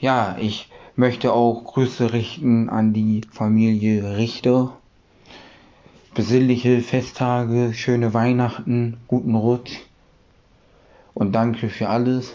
Ja, 0.00 0.38
ich 0.40 0.70
möchte 0.94 1.34
auch 1.34 1.64
Grüße 1.64 2.14
richten 2.14 2.70
an 2.70 2.94
die 2.94 3.20
Familie 3.30 4.16
Richter 4.16 4.74
besinnliche 6.14 6.80
Festtage, 6.80 7.74
schöne 7.74 8.14
Weihnachten, 8.14 8.96
guten 9.06 9.34
Rutsch 9.34 9.76
und 11.12 11.32
danke 11.32 11.68
für 11.68 11.90
alles. 11.90 12.32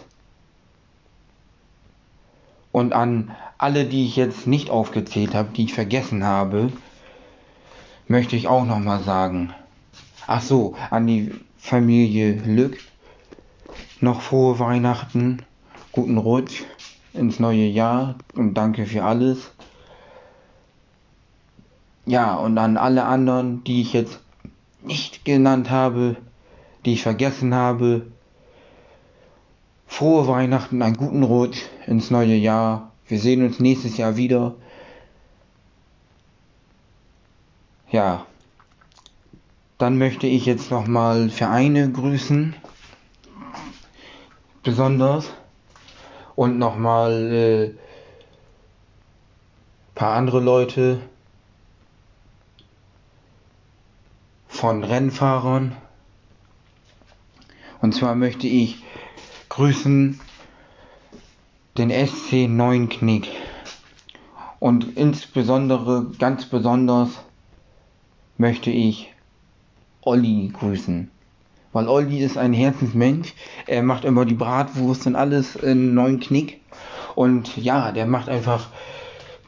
Und 2.72 2.94
an 2.94 3.36
alle, 3.58 3.86
die 3.86 4.06
ich 4.06 4.18
jetzt 4.18 4.46
nicht 4.46 4.70
aufgezählt 4.70 5.34
habe, 5.34 5.50
die 5.52 5.64
ich 5.64 5.74
vergessen 5.74 6.24
habe, 6.24 6.72
möchte 8.12 8.36
ich 8.36 8.48
auch 8.48 8.66
nochmal 8.66 9.02
sagen. 9.02 9.54
Ach 10.28 10.42
so, 10.42 10.76
an 10.90 11.08
die 11.08 11.32
Familie 11.58 12.34
Lück 12.46 12.78
noch 14.02 14.22
frohe 14.22 14.60
Weihnachten, 14.60 15.44
guten 15.94 16.18
Rutsch 16.18 16.64
ins 17.14 17.40
neue 17.40 17.66
Jahr 17.66 18.16
und 18.36 18.56
danke 18.56 18.86
für 18.86 19.04
alles. 19.04 19.52
Ja, 22.06 22.36
und 22.36 22.58
an 22.58 22.78
alle 22.78 23.06
anderen, 23.06 23.64
die 23.64 23.82
ich 23.82 23.94
jetzt 23.94 24.20
nicht 24.82 25.24
genannt 25.24 25.70
habe, 25.70 26.18
die 26.84 26.94
ich 26.94 27.04
vergessen 27.04 27.54
habe, 27.54 28.08
frohe 29.88 30.28
Weihnachten, 30.28 30.82
einen 30.82 30.98
guten 30.98 31.24
Rutsch 31.24 31.62
ins 31.88 32.12
neue 32.12 32.36
Jahr. 32.36 32.92
Wir 33.08 33.20
sehen 33.20 33.46
uns 33.46 33.60
nächstes 33.60 33.98
Jahr 33.98 34.18
wieder. 34.18 34.56
Ja, 37.92 38.26
dann 39.78 39.98
möchte 39.98 40.26
ich 40.26 40.46
jetzt 40.46 40.72
nochmal 40.72 41.30
Vereine 41.30 41.92
grüßen, 41.92 42.56
besonders, 44.64 45.30
und 46.38 46.58
nochmal 46.58 47.34
äh, 47.34 47.76
paar 49.94 50.16
andere 50.16 50.40
Leute, 50.40 51.02
von 54.48 54.86
Rennfahrern. 54.86 55.76
Und 57.82 57.94
zwar 57.94 58.16
möchte 58.16 58.48
ich 58.48 58.82
grüßen 59.50 60.18
den 61.78 61.90
SC 61.90 62.48
Neunknick. 62.48 63.28
Und 64.60 64.96
insbesondere, 64.96 66.06
ganz 66.18 66.46
besonders 66.46 67.20
möchte 68.42 68.72
ich 68.72 69.14
Olli 70.02 70.52
grüßen. 70.52 71.12
Weil 71.74 71.88
Olli 71.88 72.24
ist 72.24 72.40
ein 72.40 72.54
Herzensmensch. 72.54 73.36
Er 73.68 73.84
macht 73.84 74.04
immer 74.04 74.26
die 74.26 74.34
Bratwurst 74.34 75.06
und 75.06 75.16
alles 75.16 75.56
in 75.56 75.94
neuen 75.94 76.20
Knick. 76.20 76.60
Und 77.14 77.56
ja, 77.56 77.92
der 77.92 78.08
macht 78.08 78.30
einfach 78.30 78.70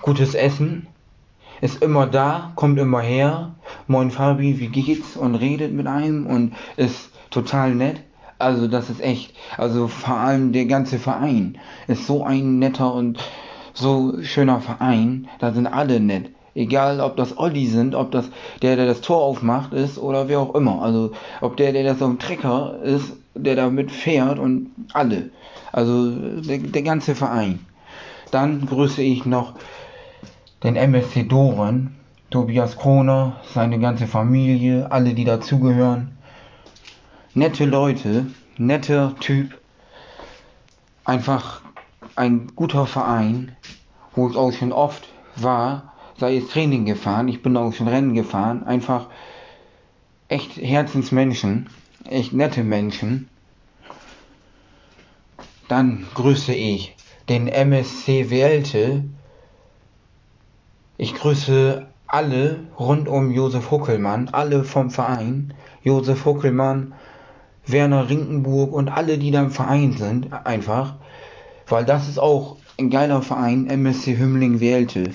gutes 0.04 0.36
Essen. 0.36 0.86
Ist 1.60 1.82
immer 1.82 2.06
da, 2.06 2.52
kommt 2.56 2.78
immer 2.78 3.02
her. 3.02 3.56
Moin 3.88 4.12
Fabi, 4.12 4.60
wie 4.60 4.68
geht's? 4.68 5.18
Und 5.18 5.36
redet 5.36 5.74
mit 5.74 5.88
einem 5.88 6.28
und 6.28 6.54
ist 6.78 7.10
total 7.32 7.74
nett. 7.74 8.00
Also 8.38 8.68
das 8.68 8.92
ist 8.92 9.02
echt, 9.02 9.34
also 9.58 9.88
vor 9.88 10.18
allem 10.18 10.52
der 10.52 10.66
ganze 10.66 11.00
Verein 11.00 11.58
ist 11.88 12.06
so 12.06 12.24
ein 12.24 12.60
netter 12.60 12.94
und 12.94 13.18
so 13.74 14.22
schöner 14.22 14.62
Verein. 14.62 15.30
Da 15.40 15.52
sind 15.52 15.66
alle 15.66 16.00
nett. 16.00 16.30
Egal, 16.56 17.00
ob 17.00 17.18
das 17.18 17.38
Olli 17.38 17.66
sind, 17.66 17.96
ob 17.96 18.12
das 18.12 18.30
der, 18.62 18.76
der 18.76 18.86
das 18.86 19.02
Tor 19.02 19.24
aufmacht, 19.24 19.74
ist 19.74 19.98
oder 19.98 20.28
wer 20.28 20.40
auch 20.40 20.54
immer. 20.54 20.84
Also, 20.84 21.12
ob 21.42 21.58
der, 21.58 21.74
der 21.74 21.84
das 21.84 22.02
auf 22.02 22.10
dem 22.10 22.20
Trecker 22.20 22.80
ist, 22.84 23.14
der 23.34 23.56
damit 23.56 23.92
fährt 23.92 24.38
und 24.38 24.70
alle. 24.94 25.32
Also, 25.72 26.12
der, 26.12 26.60
der 26.60 26.82
ganze 26.84 27.16
Verein. 27.16 27.60
Dann 28.30 28.68
grüße 28.68 29.02
ich 29.02 29.26
noch 29.26 29.54
den 30.64 30.76
MSC 30.76 31.24
Doren, 31.24 31.96
Tobias 32.30 32.78
Kroner, 32.78 33.38
seine 33.54 33.80
ganze 33.80 34.06
Familie, 34.06 34.92
alle, 34.92 35.16
die 35.16 35.26
dazugehören. 35.26 36.12
Nette 37.34 37.66
Leute, 37.66 38.28
netter 38.58 39.16
Typ. 39.20 39.58
Einfach 41.04 41.62
ein 42.16 42.52
guter 42.56 42.86
Verein, 42.86 43.56
wo 44.16 44.30
ich 44.30 44.36
auch 44.36 44.52
schon 44.52 44.72
oft 44.72 45.08
war 45.36 45.93
sei 46.18 46.38
es 46.38 46.48
Training 46.48 46.86
gefahren, 46.86 47.28
ich 47.28 47.42
bin 47.42 47.58
auch 47.58 47.74
schon 47.74 47.88
Rennen 47.88 48.14
gefahren, 48.14 48.64
einfach 48.64 49.08
echt 50.28 50.58
Herzensmenschen, 50.58 51.70
echt 52.10 52.34
nette 52.34 52.64
Menschen. 52.64 53.30
Dann 55.68 56.06
grüße 56.14 56.54
ich 56.54 56.96
den 57.30 57.48
MSC 57.48 58.30
Welte. 58.30 59.04
Ich 60.98 61.16
grüße 61.16 61.88
alle 62.08 62.60
rund 62.78 63.08
um 63.08 63.32
Josef 63.32 63.72
Huckelmann, 63.72 64.30
alle 64.32 64.64
vom 64.64 64.92
Verein, 64.92 65.54
Josef 65.84 66.26
Huckelmann, 66.26 66.94
Werner 67.66 68.10
Rinkenburg 68.10 68.74
und 68.74 68.90
alle, 68.90 69.18
die 69.18 69.32
da 69.32 69.42
im 69.42 69.52
Verein 69.52 69.94
sind, 69.94 70.32
einfach, 70.46 70.96
weil 71.68 71.86
das 71.86 72.08
ist 72.08 72.20
auch 72.20 72.58
ein 72.78 72.90
geiler 72.90 73.22
Verein, 73.22 73.68
MSC 73.68 74.18
Hümmling 74.18 74.60
Welte. 74.60 75.12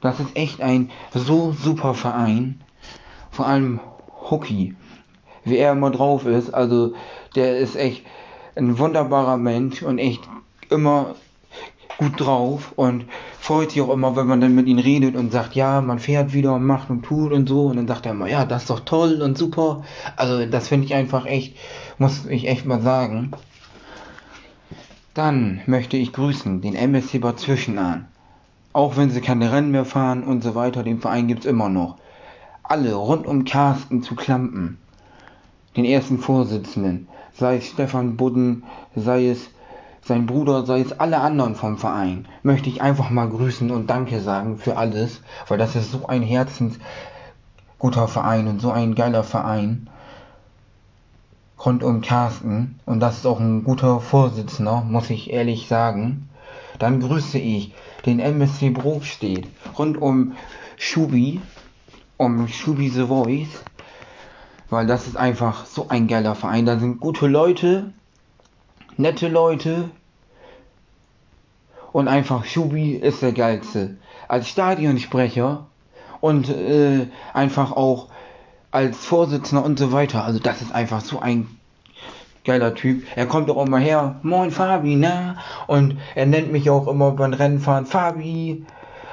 Das 0.00 0.20
ist 0.20 0.36
echt 0.36 0.60
ein 0.60 0.90
so 1.14 1.52
super 1.52 1.94
Verein. 1.94 2.60
Vor 3.30 3.46
allem 3.46 3.80
Hockey. 4.30 4.74
Wie 5.44 5.56
er 5.56 5.72
immer 5.72 5.90
drauf 5.90 6.26
ist. 6.26 6.52
Also 6.52 6.94
der 7.34 7.58
ist 7.58 7.76
echt 7.76 8.04
ein 8.56 8.78
wunderbarer 8.78 9.36
Mensch 9.36 9.82
und 9.82 9.98
echt 9.98 10.28
immer 10.70 11.14
gut 11.98 12.20
drauf 12.20 12.72
und 12.76 13.06
freut 13.40 13.72
sich 13.72 13.82
auch 13.82 13.90
immer, 13.90 14.14
wenn 14.14 14.26
man 14.26 14.40
dann 14.40 14.54
mit 14.54 14.68
ihm 14.68 14.78
redet 14.78 15.16
und 15.16 15.32
sagt, 15.32 15.54
ja, 15.54 15.80
man 15.80 15.98
fährt 15.98 16.32
wieder 16.32 16.54
und 16.54 16.64
macht 16.64 16.90
und 16.90 17.02
tut 17.02 17.32
und 17.32 17.48
so. 17.48 17.66
Und 17.66 17.76
dann 17.76 17.88
sagt 17.88 18.06
er 18.06 18.12
immer, 18.12 18.28
ja, 18.28 18.44
das 18.44 18.62
ist 18.62 18.70
doch 18.70 18.80
toll 18.80 19.20
und 19.20 19.36
super. 19.36 19.82
Also 20.16 20.46
das 20.46 20.68
finde 20.68 20.86
ich 20.86 20.94
einfach 20.94 21.26
echt, 21.26 21.56
muss 21.98 22.26
ich 22.26 22.46
echt 22.46 22.66
mal 22.66 22.80
sagen. 22.80 23.32
Dann 25.14 25.60
möchte 25.66 25.96
ich 25.96 26.12
grüßen 26.12 26.60
den 26.60 26.76
MSC 26.76 27.18
Bad 27.18 27.40
Zwischenahn. 27.40 28.06
Auch 28.78 28.96
wenn 28.96 29.10
sie 29.10 29.20
keine 29.20 29.50
Rennen 29.50 29.72
mehr 29.72 29.84
fahren 29.84 30.22
und 30.22 30.44
so 30.44 30.54
weiter, 30.54 30.84
den 30.84 31.00
Verein 31.00 31.26
gibt 31.26 31.40
es 31.40 31.50
immer 31.50 31.68
noch. 31.68 31.96
Alle 32.62 32.94
rund 32.94 33.26
um 33.26 33.44
Carsten 33.44 34.04
zu 34.04 34.14
Klampen, 34.14 34.78
den 35.76 35.84
ersten 35.84 36.20
Vorsitzenden, 36.20 37.08
sei 37.32 37.56
es 37.56 37.66
Stefan 37.66 38.16
Budden, 38.16 38.62
sei 38.94 39.30
es 39.30 39.50
sein 40.00 40.26
Bruder, 40.26 40.64
sei 40.64 40.78
es 40.78 40.92
alle 40.92 41.18
anderen 41.18 41.56
vom 41.56 41.76
Verein, 41.76 42.28
möchte 42.44 42.68
ich 42.68 42.80
einfach 42.80 43.10
mal 43.10 43.28
grüßen 43.28 43.72
und 43.72 43.90
Danke 43.90 44.20
sagen 44.20 44.58
für 44.58 44.76
alles, 44.76 45.22
weil 45.48 45.58
das 45.58 45.74
ist 45.74 45.90
so 45.90 46.06
ein 46.06 46.22
herzensguter 46.22 48.06
Verein 48.06 48.46
und 48.46 48.60
so 48.60 48.70
ein 48.70 48.94
geiler 48.94 49.24
Verein 49.24 49.90
rund 51.66 51.82
um 51.82 52.00
Carsten 52.00 52.78
und 52.86 53.00
das 53.00 53.16
ist 53.16 53.26
auch 53.26 53.40
ein 53.40 53.64
guter 53.64 53.98
Vorsitzender, 53.98 54.84
muss 54.88 55.10
ich 55.10 55.32
ehrlich 55.32 55.66
sagen. 55.66 56.27
Dann 56.78 57.00
grüße 57.00 57.38
ich 57.38 57.72
den 58.06 58.20
MSC 58.20 58.74
steht. 59.02 59.46
rund 59.78 60.00
um 60.00 60.36
Schubi, 60.76 61.40
um 62.16 62.48
Schubi 62.48 62.88
The 62.88 63.06
Voice, 63.06 63.62
weil 64.70 64.86
das 64.86 65.06
ist 65.06 65.16
einfach 65.16 65.66
so 65.66 65.88
ein 65.88 66.06
geiler 66.06 66.34
Verein. 66.34 66.66
Da 66.66 66.78
sind 66.78 67.00
gute 67.00 67.26
Leute, 67.26 67.92
nette 68.96 69.28
Leute 69.28 69.90
und 71.92 72.08
einfach 72.08 72.44
Schubi 72.44 72.92
ist 72.92 73.22
der 73.22 73.32
geilste. 73.32 73.96
Als 74.28 74.48
Stadionsprecher 74.48 75.66
und 76.20 76.48
äh, 76.48 77.06
einfach 77.32 77.72
auch 77.72 78.08
als 78.70 79.04
Vorsitzender 79.04 79.64
und 79.64 79.78
so 79.78 79.92
weiter. 79.92 80.24
Also 80.24 80.38
das 80.38 80.62
ist 80.62 80.72
einfach 80.72 81.00
so 81.00 81.18
ein 81.18 81.57
geiler 82.48 82.74
Typ. 82.74 83.04
Er 83.14 83.26
kommt 83.26 83.50
auch 83.50 83.64
immer 83.64 83.78
her, 83.78 84.16
moin 84.22 84.50
Fabi, 84.50 84.96
na? 84.96 85.36
Und 85.66 85.98
er 86.14 86.24
nennt 86.24 86.50
mich 86.50 86.70
auch 86.70 86.88
immer 86.88 87.10
beim 87.12 87.34
Rennfahren 87.34 87.84
Fabi. 87.84 88.64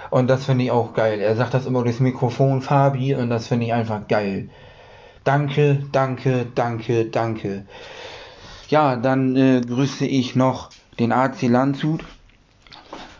Und 0.09 0.29
das 0.29 0.45
finde 0.45 0.63
ich 0.63 0.71
auch 0.71 0.93
geil. 0.93 1.19
Er 1.19 1.35
sagt 1.35 1.53
das 1.53 1.65
immer 1.65 1.83
durchs 1.83 1.99
Mikrofon 1.99 2.61
Fabi 2.61 3.13
und 3.13 3.29
das 3.29 3.47
finde 3.47 3.65
ich 3.65 3.73
einfach 3.73 4.07
geil. 4.07 4.49
Danke, 5.25 5.83
danke, 5.91 6.47
danke, 6.55 7.05
danke. 7.05 7.65
Ja, 8.69 8.95
dann 8.95 9.35
äh, 9.35 9.61
grüße 9.61 10.05
ich 10.05 10.37
noch 10.37 10.69
den 10.97 11.11
AC 11.11 11.41
Landshut. 11.41 12.05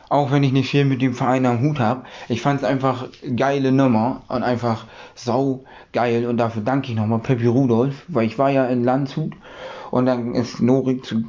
Auch 0.08 0.32
wenn 0.32 0.44
ich 0.44 0.54
nicht 0.54 0.70
viel 0.70 0.86
mit 0.86 1.02
dem 1.02 1.14
Verein 1.14 1.46
am 1.46 1.62
Hut 1.62 1.80
habe. 1.80 2.04
Ich 2.30 2.42
fand 2.42 2.62
es 2.62 2.66
einfach 2.66 3.08
geile 3.36 3.74
Nummer 3.74 4.22
und 4.30 4.44
einfach 4.44 4.86
sau 5.14 5.66
geil. 5.92 6.26
Und 6.26 6.38
dafür 6.38 6.62
danke 6.62 6.92
ich 6.92 6.96
nochmal 6.96 7.20
Peppi 7.20 7.48
Rudolf, 7.48 8.06
weil 8.08 8.28
ich 8.28 8.38
war 8.38 8.50
ja 8.50 8.66
in 8.68 8.86
Landshut 8.86 9.34
und 9.92 10.06
dann 10.06 10.34
ist 10.34 10.62
Norik 10.62 11.06
zu 11.06 11.24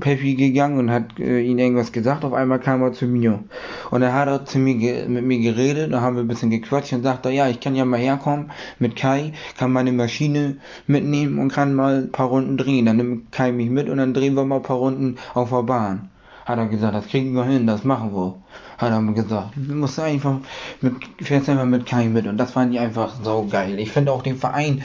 Peppi 0.00 0.34
gegangen 0.34 0.78
und 0.78 0.90
hat 0.90 1.18
äh, 1.18 1.40
ihm 1.40 1.58
irgendwas 1.58 1.92
gesagt. 1.92 2.24
Auf 2.24 2.32
einmal 2.32 2.60
kam 2.60 2.82
er 2.82 2.92
zu 2.92 3.06
mir. 3.06 3.42
Und 3.90 4.00
dann 4.00 4.12
hat 4.12 4.28
er 4.28 4.44
zu 4.44 4.58
mir 4.58 5.08
mit 5.08 5.24
mir 5.24 5.40
geredet, 5.40 5.92
da 5.92 6.00
haben 6.00 6.16
wir 6.16 6.22
ein 6.22 6.28
bisschen 6.28 6.50
gequatscht 6.50 6.92
und 6.92 7.02
sagte, 7.02 7.30
ja, 7.30 7.48
ich 7.48 7.60
kann 7.60 7.74
ja 7.74 7.84
mal 7.84 7.98
herkommen 7.98 8.50
mit 8.78 8.96
Kai, 8.96 9.32
kann 9.56 9.72
meine 9.72 9.92
Maschine 9.92 10.56
mitnehmen 10.86 11.38
und 11.38 11.52
kann 11.52 11.74
mal 11.74 12.04
ein 12.04 12.12
paar 12.12 12.28
Runden 12.28 12.56
drehen. 12.56 12.86
Dann 12.86 12.96
nimmt 12.96 13.32
Kai 13.32 13.52
mich 13.52 13.70
mit 13.70 13.88
und 13.88 13.98
dann 13.98 14.14
drehen 14.14 14.34
wir 14.34 14.44
mal 14.44 14.56
ein 14.56 14.62
paar 14.62 14.76
Runden 14.76 15.16
auf 15.34 15.50
der 15.50 15.62
Bahn. 15.62 16.10
Hat 16.44 16.58
er 16.58 16.66
gesagt, 16.66 16.94
das 16.94 17.06
kriegen 17.06 17.34
wir 17.34 17.44
hin, 17.44 17.66
das 17.66 17.84
machen 17.84 18.14
wir. 18.14 18.34
Hat 18.78 18.90
er 18.90 19.00
mir 19.00 19.14
gesagt, 19.14 19.50
du 19.54 19.74
musst 19.74 19.98
einfach 20.00 20.38
mit, 20.80 20.94
fährst 21.20 21.48
einfach 21.48 21.64
mit 21.64 21.86
Kai 21.86 22.08
mit. 22.08 22.26
Und 22.26 22.36
das 22.36 22.50
fand 22.50 22.74
ich 22.74 22.80
einfach 22.80 23.14
so 23.22 23.46
geil. 23.48 23.78
Ich 23.78 23.92
finde 23.92 24.12
auch 24.12 24.22
den 24.22 24.36
Verein 24.36 24.82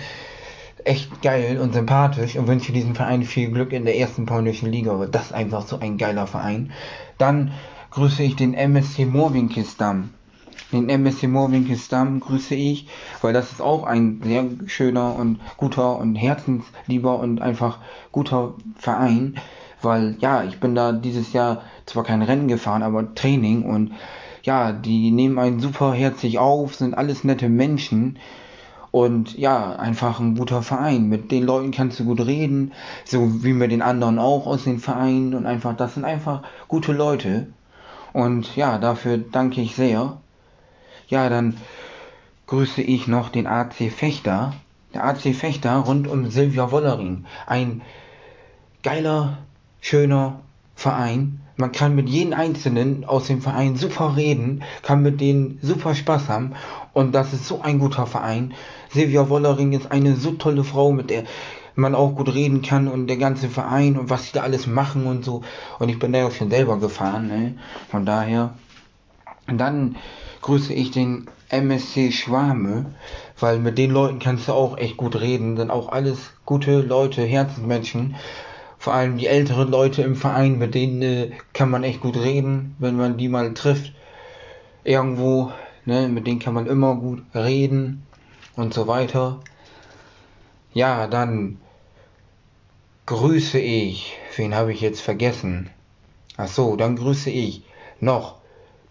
echt 0.85 1.21
geil 1.21 1.59
und 1.59 1.73
sympathisch 1.73 2.35
und 2.35 2.47
wünsche 2.47 2.71
diesem 2.71 2.95
Verein 2.95 3.23
viel 3.23 3.51
Glück 3.51 3.73
in 3.73 3.85
der 3.85 3.97
ersten 3.97 4.25
polnischen 4.25 4.71
Liga. 4.71 4.91
Aber 4.91 5.07
das 5.07 5.27
ist 5.27 5.33
einfach 5.33 5.65
so 5.65 5.79
ein 5.79 5.97
geiler 5.97 6.27
Verein. 6.27 6.71
Dann 7.17 7.51
grüße 7.91 8.23
ich 8.23 8.35
den 8.35 8.53
MSC 8.53 9.05
Moorwinkelsdamm. 9.05 10.11
Den 10.71 10.89
MSC 10.89 11.27
Moorwinkelsdamm 11.27 12.19
grüße 12.19 12.55
ich, 12.55 12.87
weil 13.21 13.33
das 13.33 13.51
ist 13.53 13.61
auch 13.61 13.83
ein 13.83 14.21
sehr 14.23 14.45
schöner 14.65 15.15
und 15.15 15.39
guter 15.55 15.97
und 15.97 16.15
herzenslieber 16.15 17.19
und 17.19 17.41
einfach 17.41 17.79
guter 18.11 18.55
Verein. 18.77 19.35
Weil 19.81 20.17
ja, 20.19 20.43
ich 20.43 20.59
bin 20.59 20.75
da 20.75 20.91
dieses 20.91 21.33
Jahr 21.33 21.63
zwar 21.85 22.03
kein 22.03 22.21
Rennen 22.21 22.47
gefahren, 22.47 22.83
aber 22.83 23.15
Training 23.15 23.63
und 23.63 23.93
ja, 24.43 24.71
die 24.71 25.11
nehmen 25.11 25.39
einen 25.39 25.59
super 25.59 25.93
herzlich 25.93 26.39
auf, 26.39 26.75
sind 26.75 26.93
alles 26.93 27.23
nette 27.23 27.49
Menschen 27.49 28.17
und 28.97 29.37
ja, 29.37 29.75
einfach 29.75 30.19
ein 30.19 30.35
guter 30.35 30.63
Verein. 30.63 31.07
Mit 31.07 31.31
den 31.31 31.43
Leuten 31.43 31.69
kannst 31.69 31.99
du 31.99 32.05
gut 32.05 32.19
reden, 32.25 32.71
so 33.05 33.43
wie 33.43 33.53
mit 33.53 33.71
den 33.71 33.83
anderen 33.83 34.17
auch 34.17 34.47
aus 34.47 34.63
den 34.63 34.79
Vereinen. 34.79 35.35
Und 35.35 35.45
einfach, 35.45 35.77
das 35.77 35.93
sind 35.93 36.03
einfach 36.03 36.41
gute 36.67 36.93
Leute. 36.93 37.45
Und 38.11 38.55
ja, 38.55 38.79
dafür 38.79 39.19
danke 39.19 39.61
ich 39.61 39.75
sehr. 39.75 40.17
Ja, 41.09 41.29
dann 41.29 41.57
grüße 42.47 42.81
ich 42.81 43.07
noch 43.07 43.29
den 43.29 43.45
AC 43.45 43.91
Fechter. 43.95 44.53
Der 44.95 45.05
AC 45.05 45.35
Fechter 45.35 45.75
rund 45.75 46.07
um 46.07 46.31
Silvia 46.31 46.71
Wollering. 46.71 47.25
Ein 47.45 47.83
geiler, 48.81 49.37
schöner 49.79 50.39
Verein. 50.73 51.41
Man 51.59 51.71
kann 51.71 51.95
mit 51.95 52.07
jedem 52.07 52.33
Einzelnen 52.33 53.03
aus 53.03 53.27
dem 53.27 53.41
Verein 53.41 53.75
super 53.75 54.15
reden, 54.15 54.63
kann 54.83 55.01
mit 55.01 55.19
denen 55.19 55.57
super 55.63 55.95
Spaß 55.95 56.29
haben 56.29 56.53
und 56.93 57.13
das 57.13 57.33
ist 57.33 57.47
so 57.47 57.61
ein 57.61 57.79
guter 57.79 58.05
Verein. 58.05 58.53
Silvia 58.97 59.29
Wollering 59.29 59.73
ist 59.73 59.91
eine 59.91 60.15
so 60.15 60.31
tolle 60.31 60.63
Frau, 60.63 60.91
mit 60.91 61.11
der 61.11 61.23
man 61.75 61.93
auch 61.93 62.15
gut 62.15 62.33
reden 62.33 62.63
kann 62.63 62.87
und 62.87 63.05
der 63.05 63.17
ganze 63.17 63.47
Verein 63.47 63.95
und 63.95 64.09
was 64.09 64.25
sie 64.25 64.33
da 64.33 64.41
alles 64.41 64.65
machen 64.65 65.05
und 65.05 65.23
so. 65.23 65.43
Und 65.77 65.89
ich 65.89 65.99
bin 65.99 66.13
da 66.13 66.19
ja 66.19 66.31
schon 66.31 66.49
selber 66.49 66.79
gefahren, 66.79 67.27
ne? 67.27 67.53
Von 67.91 68.07
daher. 68.07 68.55
Und 69.47 69.59
dann 69.59 69.97
grüße 70.41 70.73
ich 70.73 70.89
den 70.89 71.27
MSC 71.49 72.11
Schwame, 72.11 72.87
weil 73.39 73.59
mit 73.59 73.77
den 73.77 73.91
Leuten 73.91 74.17
kannst 74.17 74.47
du 74.47 74.53
auch 74.53 74.79
echt 74.79 74.97
gut 74.97 75.21
reden, 75.21 75.57
sind 75.57 75.69
auch 75.69 75.89
alles 75.89 76.31
gute 76.45 76.81
Leute, 76.81 77.21
Herzensmenschen. 77.21 78.15
Vor 78.79 78.93
allem 78.95 79.19
die 79.19 79.27
älteren 79.27 79.69
Leute 79.69 80.01
im 80.01 80.15
Verein, 80.15 80.57
mit 80.57 80.73
denen 80.73 81.03
äh, 81.03 81.29
kann 81.53 81.69
man 81.69 81.83
echt 81.83 82.01
gut 82.01 82.17
reden, 82.17 82.75
wenn 82.79 82.97
man 82.97 83.17
die 83.17 83.29
mal 83.29 83.53
trifft. 83.53 83.93
Irgendwo, 84.83 85.51
ne, 85.85 86.07
mit 86.07 86.25
denen 86.25 86.39
kann 86.39 86.55
man 86.55 86.65
immer 86.65 86.95
gut 86.95 87.21
reden 87.35 88.06
und 88.57 88.73
so 88.73 88.87
weiter. 88.87 89.39
Ja, 90.73 91.07
dann 91.07 91.59
grüße 93.05 93.59
ich, 93.59 94.17
wen 94.35 94.53
habe 94.53 94.73
ich 94.73 94.81
jetzt 94.81 95.01
vergessen? 95.01 95.69
Ach 96.35 96.47
so, 96.47 96.75
dann 96.75 96.97
grüße 96.97 97.29
ich 97.29 97.63
noch 97.99 98.35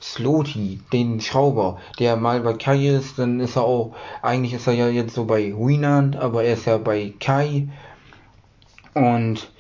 Sloti, 0.01 0.81
den 0.93 1.21
Schrauber, 1.21 1.79
der 1.99 2.17
mal 2.17 2.41
bei 2.41 2.55
Kai 2.55 2.89
ist, 2.89 3.19
dann 3.19 3.41
ist 3.41 3.57
er 3.57 3.65
auch, 3.65 3.95
eigentlich 4.23 4.55
ist 4.55 4.67
er 4.67 4.75
ja 4.75 4.89
jetzt 4.89 5.15
so 5.15 5.25
bei 5.25 5.55
Wienand, 5.57 6.17
aber 6.17 6.45
er 6.45 6.55
ist 6.55 6.67
ja 6.67 6.79
bei 6.79 7.13
Kai 7.19 7.69
und 8.95 9.51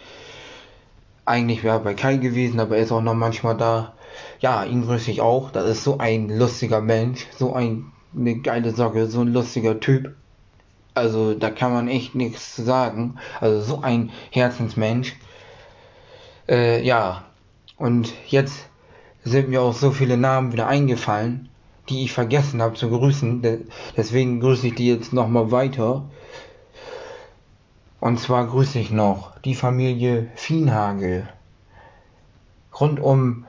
eigentlich 1.25 1.63
wäre 1.65 1.77
er 1.77 1.81
bei 1.81 1.95
Kai 1.95 2.17
gewesen, 2.17 2.61
aber 2.61 2.77
er 2.77 2.85
ist 2.85 2.93
auch 2.93 3.03
noch 3.03 3.15
manchmal 3.15 3.57
da. 3.57 3.95
Ja, 4.41 4.65
ihn 4.65 4.83
grüße 4.83 5.11
ich 5.11 5.21
auch. 5.21 5.51
Das 5.51 5.69
ist 5.69 5.85
so 5.85 5.99
ein 5.99 6.29
lustiger 6.29 6.81
Mensch, 6.81 7.27
so 7.37 7.53
ein, 7.53 7.93
eine 8.15 8.37
geile 8.37 8.73
Socke, 8.73 9.07
so 9.07 9.21
ein 9.21 9.33
lustiger 9.33 9.81
Typ. 9.81 10.15
Also 10.95 11.35
da 11.35 11.51
kann 11.51 11.73
man 11.73 11.89
echt 11.89 12.15
nichts 12.15 12.55
zu 12.55 12.63
sagen. 12.63 13.17
Also 13.41 13.61
so 13.61 13.83
ein 13.83 14.11
Herzensmensch. 14.31 15.17
Äh, 16.49 16.83
ja, 16.83 17.25
und 17.77 18.15
jetzt 18.29 18.69
sind 19.25 19.49
mir 19.49 19.61
auch 19.61 19.75
so 19.75 19.91
viele 19.91 20.17
Namen 20.17 20.53
wieder 20.53 20.69
eingefallen, 20.69 21.49
die 21.89 22.05
ich 22.05 22.13
vergessen 22.13 22.63
habe 22.63 22.75
zu 22.75 22.89
grüßen. 22.89 23.67
Deswegen 23.97 24.41
grüße 24.41 24.69
ich 24.69 24.75
die 24.75 24.89
jetzt 24.89 25.13
nochmal 25.13 25.51
weiter. 25.51 26.05
Und 28.01 28.21
zwar 28.21 28.47
grüße 28.47 28.79
ich 28.79 28.91
noch 28.91 29.39
die 29.41 29.55
Familie 29.55 30.31
Fienhagel. 30.37 31.29
Rund 32.81 33.01
um 33.01 33.45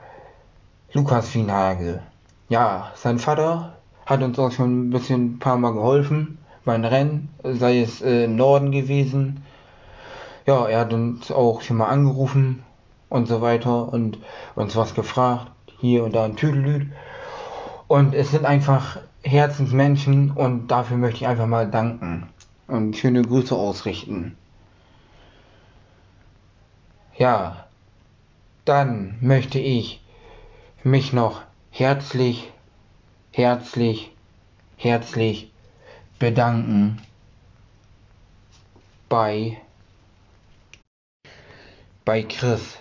Lukas 0.92 1.28
Fienhagel. 1.28 2.02
Ja, 2.48 2.92
sein 2.94 3.18
Vater 3.18 3.77
hat 4.08 4.22
uns 4.22 4.38
auch 4.38 4.50
schon 4.50 4.88
ein 4.88 4.90
bisschen 4.90 5.34
ein 5.34 5.38
paar 5.38 5.58
Mal 5.58 5.74
geholfen 5.74 6.38
beim 6.64 6.82
Rennen, 6.82 7.28
sei 7.42 7.80
es 7.80 8.00
äh, 8.00 8.24
im 8.24 8.36
Norden 8.36 8.72
gewesen. 8.72 9.44
Ja, 10.46 10.66
er 10.66 10.80
hat 10.80 10.94
uns 10.94 11.30
auch 11.30 11.60
schon 11.60 11.76
mal 11.76 11.88
angerufen 11.88 12.62
und 13.10 13.28
so 13.28 13.42
weiter 13.42 13.92
und 13.92 14.18
uns 14.54 14.74
was 14.76 14.94
gefragt 14.94 15.52
hier 15.78 16.04
und 16.04 16.14
da 16.14 16.24
ein 16.24 16.36
Tüdelüt. 16.36 16.86
Und 17.86 18.14
es 18.14 18.30
sind 18.30 18.46
einfach 18.46 18.98
Herzensmenschen 19.22 20.30
und 20.30 20.68
dafür 20.68 20.96
möchte 20.96 21.18
ich 21.18 21.26
einfach 21.26 21.46
mal 21.46 21.70
danken 21.70 22.28
und 22.66 22.96
schöne 22.96 23.20
Grüße 23.20 23.54
ausrichten. 23.54 24.38
Ja, 27.16 27.66
dann 28.64 29.18
möchte 29.20 29.58
ich 29.58 30.02
mich 30.82 31.12
noch 31.12 31.42
herzlich, 31.70 32.50
herzlich, 33.38 34.10
herzlich 34.76 35.52
bedanken 36.18 36.98
bei 39.08 39.58
bei 42.04 42.24
Chris. 42.24 42.78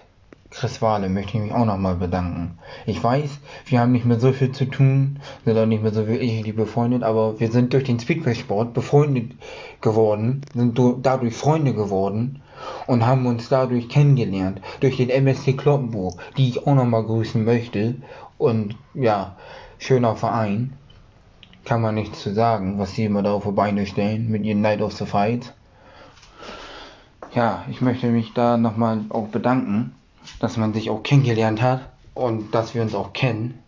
Chris 0.50 0.82
Wale 0.82 1.10
möchte 1.10 1.38
ich 1.38 1.44
mich 1.44 1.54
auch 1.54 1.66
nochmal 1.66 1.98
bedanken. 1.98 2.58
Ich 2.88 3.04
weiß, 3.04 3.38
wir 3.68 3.80
haben 3.80 3.92
nicht 3.92 4.06
mehr 4.06 4.20
so 4.20 4.34
viel 4.34 4.52
zu 4.52 4.66
tun, 4.66 5.20
sind 5.46 5.58
auch 5.60 5.68
nicht 5.68 5.84
mehr 5.84 5.94
so 5.94 6.08
wirklich 6.08 6.56
befreundet, 6.56 7.04
aber 7.04 7.40
wir 7.40 7.52
sind 7.52 7.74
durch 7.74 7.84
den 7.84 8.00
Speedway-Sport 8.00 8.74
befreundet 8.74 9.34
geworden, 9.82 10.42
sind 10.56 10.80
dadurch 11.04 11.36
Freunde 11.36 11.76
geworden 11.76 12.42
und 12.88 13.06
haben 13.06 13.28
uns 13.28 13.48
dadurch 13.50 13.90
kennengelernt. 13.90 14.62
Durch 14.80 14.98
den 14.98 15.12
MSC 15.12 15.54
Kloppenburg, 15.54 16.20
die 16.36 16.50
ich 16.50 16.66
auch 16.66 16.74
nochmal 16.74 17.04
grüßen 17.04 17.46
möchte. 17.46 17.98
Und 18.40 18.76
ja, 18.96 19.36
schöner 19.80 20.16
Verein. 20.16 20.74
Kann 21.66 21.82
man 21.82 21.96
nichts 21.96 22.22
zu 22.22 22.34
sagen, 22.34 22.80
was 22.80 22.96
sie 22.96 23.06
immer 23.06 23.24
da 23.24 23.34
auf 23.34 23.44
die 23.44 23.52
Beine 23.52 23.86
stellen 23.86 24.30
mit 24.30 24.44
ihren 24.44 24.62
Night 24.62 24.82
of 24.82 24.94
the 24.94 25.06
Fight. 25.06 25.54
Ja, 27.34 27.66
ich 27.70 27.82
möchte 27.82 28.08
mich 28.08 28.34
da 28.34 28.58
nochmal 28.58 29.02
auch 29.10 29.28
bedanken 29.28 29.94
dass 30.40 30.58
man 30.58 30.74
sich 30.74 30.90
auch 30.90 31.04
kennengelernt 31.04 31.62
hat 31.62 31.82
und 32.14 32.54
dass 32.54 32.76
wir 32.76 32.82
uns 32.82 32.96
auch 32.96 33.14
kennen. 33.14 33.60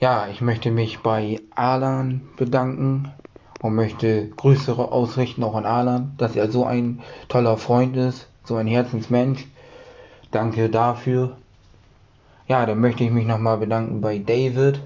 Ja, 0.00 0.26
ich 0.28 0.40
möchte 0.40 0.70
mich 0.70 1.00
bei 1.00 1.40
Alan 1.54 2.22
bedanken 2.36 3.12
und 3.60 3.74
möchte 3.74 4.28
größere 4.28 4.90
ausrichten 4.90 5.44
auch 5.44 5.54
an 5.54 5.66
Alan, 5.66 6.14
dass 6.18 6.34
er 6.34 6.50
so 6.50 6.64
ein 6.64 7.00
toller 7.28 7.56
Freund 7.56 7.96
ist, 7.96 8.28
so 8.44 8.56
ein 8.56 8.66
Herzensmensch. 8.66 9.46
Danke 10.32 10.68
dafür. 10.68 11.36
Ja, 12.48 12.66
dann 12.66 12.80
möchte 12.80 13.04
ich 13.04 13.10
mich 13.10 13.26
nochmal 13.26 13.58
bedanken 13.58 14.00
bei 14.00 14.18
David, 14.18 14.80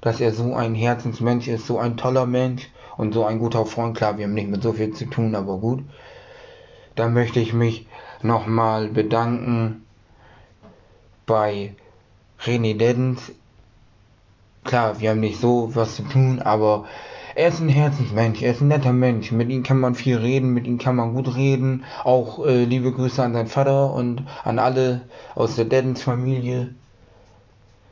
dass 0.00 0.20
er 0.20 0.32
so 0.32 0.54
ein 0.54 0.74
Herzensmensch 0.74 1.48
ist, 1.48 1.66
so 1.66 1.78
ein 1.78 1.96
toller 1.96 2.26
Mensch 2.26 2.68
und 2.96 3.14
so 3.14 3.24
ein 3.24 3.38
guter 3.38 3.66
Freund. 3.66 3.96
Klar, 3.96 4.18
wir 4.18 4.24
haben 4.24 4.34
nicht 4.34 4.48
mit 4.48 4.62
so 4.62 4.72
viel 4.72 4.92
zu 4.92 5.06
tun, 5.06 5.34
aber 5.34 5.58
gut. 5.58 5.84
Dann 6.94 7.14
möchte 7.14 7.40
ich 7.40 7.52
mich 7.52 7.86
nochmal 8.22 8.88
bedanken 8.88 9.84
bei 11.26 11.74
René 12.40 12.76
Deddens. 12.76 13.32
Klar, 14.64 15.00
wir 15.00 15.10
haben 15.10 15.20
nicht 15.20 15.40
so 15.40 15.74
was 15.74 15.96
zu 15.96 16.02
tun, 16.02 16.40
aber 16.40 16.86
er 17.34 17.48
ist 17.48 17.60
ein 17.60 17.68
Herzensmensch, 17.68 18.42
er 18.42 18.52
ist 18.52 18.60
ein 18.60 18.68
netter 18.68 18.92
Mensch. 18.92 19.32
Mit 19.32 19.48
ihm 19.50 19.62
kann 19.62 19.80
man 19.80 19.94
viel 19.94 20.16
reden, 20.16 20.50
mit 20.50 20.66
ihm 20.66 20.78
kann 20.78 20.96
man 20.96 21.14
gut 21.14 21.34
reden. 21.34 21.84
Auch 22.04 22.44
äh, 22.44 22.64
liebe 22.64 22.92
Grüße 22.92 23.22
an 23.22 23.32
seinen 23.32 23.46
Vater 23.46 23.92
und 23.94 24.24
an 24.44 24.58
alle 24.58 25.02
aus 25.34 25.56
der 25.56 25.64
Deddens 25.64 26.02
Familie. 26.02 26.74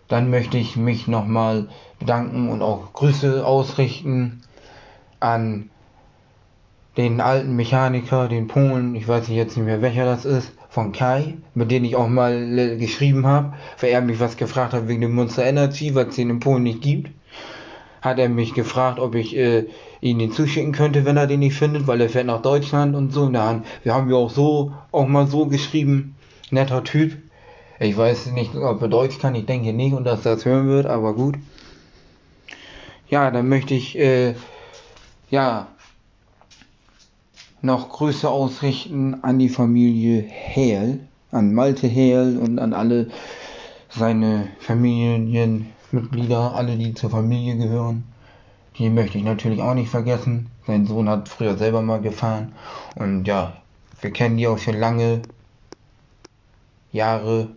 Dann 0.08 0.30
möchte 0.30 0.58
ich 0.58 0.76
mich 0.76 1.06
nochmal 1.06 1.68
bedanken 1.98 2.48
und 2.48 2.62
auch 2.62 2.92
Grüße 2.92 3.46
ausrichten 3.46 4.42
an 5.20 5.70
den 6.96 7.20
alten 7.20 7.54
Mechaniker, 7.54 8.28
den 8.28 8.48
Polen, 8.48 8.94
ich 8.94 9.06
weiß 9.06 9.28
jetzt 9.28 9.56
nicht 9.56 9.66
mehr 9.66 9.80
welcher 9.80 10.04
das 10.04 10.24
ist, 10.24 10.52
von 10.68 10.92
Kai, 10.92 11.36
mit 11.54 11.70
dem 11.70 11.84
ich 11.84 11.96
auch 11.96 12.08
mal 12.08 12.58
äh, 12.58 12.76
geschrieben 12.76 13.26
habe, 13.26 13.54
weil 13.80 13.90
er 13.90 14.00
mich 14.00 14.20
was 14.20 14.36
gefragt 14.36 14.72
hat 14.72 14.88
wegen 14.88 15.00
dem 15.00 15.14
Monster 15.14 15.44
Energy, 15.44 15.94
was 15.94 16.08
es 16.08 16.16
den 16.16 16.30
in 16.30 16.40
Polen 16.40 16.64
nicht 16.64 16.82
gibt. 16.82 17.10
Hat 18.00 18.18
er 18.18 18.28
mich 18.28 18.54
gefragt, 18.54 18.98
ob 18.98 19.14
ich 19.14 19.36
äh, 19.36 19.66
ihn 20.00 20.18
den 20.18 20.32
zuschicken 20.32 20.72
könnte, 20.72 21.04
wenn 21.04 21.16
er 21.16 21.26
den 21.26 21.40
nicht 21.40 21.56
findet, 21.56 21.86
weil 21.86 22.00
er 22.00 22.08
fährt 22.08 22.26
nach 22.26 22.42
Deutschland 22.42 22.94
und 22.94 23.12
so. 23.12 23.28
Na, 23.28 23.62
wir 23.82 23.94
haben 23.94 24.10
ja 24.10 24.16
auch 24.16 24.30
so, 24.30 24.72
auch 24.90 25.06
mal 25.06 25.26
so 25.26 25.46
geschrieben, 25.46 26.16
netter 26.50 26.82
Typ. 26.84 27.16
Ich 27.78 27.96
weiß 27.96 28.32
nicht, 28.32 28.54
ob 28.54 28.82
er 28.82 28.88
Deutsch 28.88 29.18
kann, 29.18 29.34
ich 29.34 29.46
denke 29.46 29.72
nicht 29.72 29.94
und 29.94 30.04
dass 30.04 30.22
das 30.22 30.44
hören 30.44 30.68
wird, 30.68 30.86
aber 30.86 31.14
gut. 31.14 31.36
Ja, 33.08 33.30
dann 33.30 33.48
möchte 33.48 33.74
ich, 33.74 33.98
äh, 33.98 34.34
ja, 35.30 35.68
noch 37.62 37.88
Grüße 37.88 38.28
ausrichten 38.28 39.22
an 39.22 39.38
die 39.38 39.48
Familie 39.48 40.22
Hehl, 40.22 41.00
an 41.30 41.52
Malte 41.52 41.86
Hehl 41.86 42.38
und 42.40 42.58
an 42.58 42.72
alle 42.72 43.10
seine 43.90 44.48
Familienmitglieder, 45.90 46.54
alle, 46.54 46.76
die 46.76 46.94
zur 46.94 47.10
Familie 47.10 47.56
gehören. 47.56 48.04
Die 48.78 48.88
möchte 48.88 49.18
ich 49.18 49.24
natürlich 49.24 49.60
auch 49.60 49.74
nicht 49.74 49.90
vergessen. 49.90 50.48
Sein 50.66 50.86
Sohn 50.86 51.08
hat 51.08 51.28
früher 51.28 51.56
selber 51.56 51.82
mal 51.82 52.00
gefahren. 52.00 52.52
Und 52.94 53.24
ja, 53.24 53.54
wir 54.00 54.12
kennen 54.12 54.36
die 54.36 54.46
auch 54.46 54.58
schon 54.58 54.78
lange 54.78 55.22
Jahre. 56.92 57.48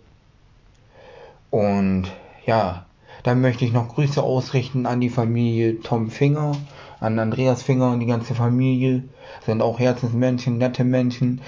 Und 1.52 2.12
ja, 2.46 2.86
dann 3.22 3.42
möchte 3.42 3.66
ich 3.66 3.72
noch 3.72 3.94
Grüße 3.94 4.22
ausrichten 4.22 4.88
an 4.88 5.00
die 5.00 5.10
Familie 5.10 5.80
Tom 5.82 6.10
Finger, 6.10 6.54
an 7.00 7.20
Andreas 7.20 7.62
Finger 7.62 7.92
und 7.92 8.00
die 8.00 8.08
ganze 8.08 8.34
Familie 8.34 9.04
sind 9.46 9.62
auch 9.62 9.78
Herzensmenschen, 9.78 10.58
nette 10.58 10.84
Menschen, 10.84 11.42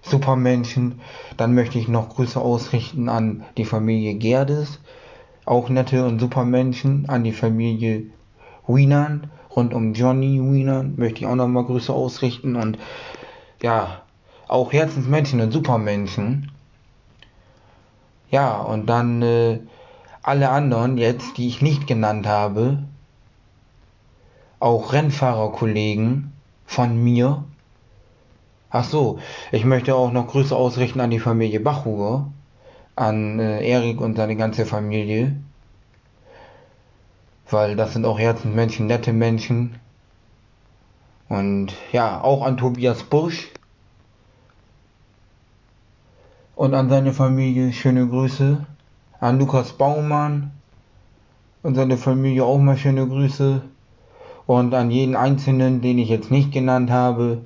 Supermenschen. 0.00 1.00
Dann 1.36 1.54
möchte 1.54 1.78
ich 1.78 1.88
noch 1.88 2.08
Grüße 2.08 2.40
ausrichten 2.40 3.10
an 3.10 3.44
die 3.58 3.66
Familie 3.66 4.14
Gerdes, 4.14 4.80
auch 5.44 5.68
nette 5.68 6.06
und 6.06 6.18
Supermenschen, 6.18 7.08
an 7.08 7.24
die 7.24 7.32
Familie 7.32 8.04
Wienand, 8.66 9.28
rund 9.54 9.74
um 9.74 9.94
Johnny 9.94 10.40
Wienand 10.40 10.98
möchte 10.98 11.20
ich 11.20 11.26
auch 11.26 11.34
nochmal 11.34 11.64
Grüße 11.64 11.92
ausrichten 11.92 12.56
und 12.56 12.78
ja, 13.62 14.02
auch 14.48 14.72
Herzensmenschen 14.72 15.40
und 15.40 15.52
Supermenschen. 15.52 16.50
Ja, 18.30 18.56
und 18.56 18.86
dann 18.86 19.22
äh, 19.22 19.60
alle 20.22 20.48
anderen 20.50 20.98
jetzt, 20.98 21.36
die 21.36 21.48
ich 21.48 21.62
nicht 21.62 21.86
genannt 21.86 22.26
habe, 22.26 22.82
auch 24.58 24.92
Rennfahrerkollegen, 24.92 26.32
von 26.66 27.02
mir. 27.02 27.44
Ach 28.70 28.84
so, 28.84 29.18
ich 29.52 29.64
möchte 29.64 29.94
auch 29.94 30.10
noch 30.10 30.28
Grüße 30.28 30.54
ausrichten 30.56 31.00
an 31.00 31.10
die 31.10 31.20
Familie 31.20 31.60
Bachhuber, 31.60 32.32
an 32.96 33.40
äh, 33.40 33.66
Erik 33.66 34.00
und 34.00 34.16
seine 34.16 34.36
ganze 34.36 34.66
Familie. 34.66 35.36
weil 37.50 37.76
das 37.76 37.92
sind 37.92 38.04
auch 38.04 38.18
Herzensmenschen, 38.18 38.86
nette 38.86 39.12
Menschen. 39.12 39.76
Und 41.28 41.74
ja, 41.92 42.20
auch 42.20 42.44
an 42.44 42.56
Tobias 42.56 43.02
Busch 43.02 43.48
und 46.56 46.74
an 46.74 46.88
seine 46.88 47.12
Familie 47.12 47.72
schöne 47.72 48.06
Grüße. 48.06 48.66
An 49.20 49.38
Lukas 49.38 49.72
Baumann 49.72 50.50
und 51.62 51.74
seine 51.74 51.96
Familie 51.96 52.44
auch 52.44 52.58
mal 52.58 52.76
schöne 52.76 53.06
Grüße. 53.06 53.62
Und 54.46 54.74
an 54.74 54.90
jeden 54.90 55.16
Einzelnen, 55.16 55.80
den 55.80 55.98
ich 55.98 56.08
jetzt 56.10 56.30
nicht 56.30 56.52
genannt 56.52 56.90
habe, 56.90 57.42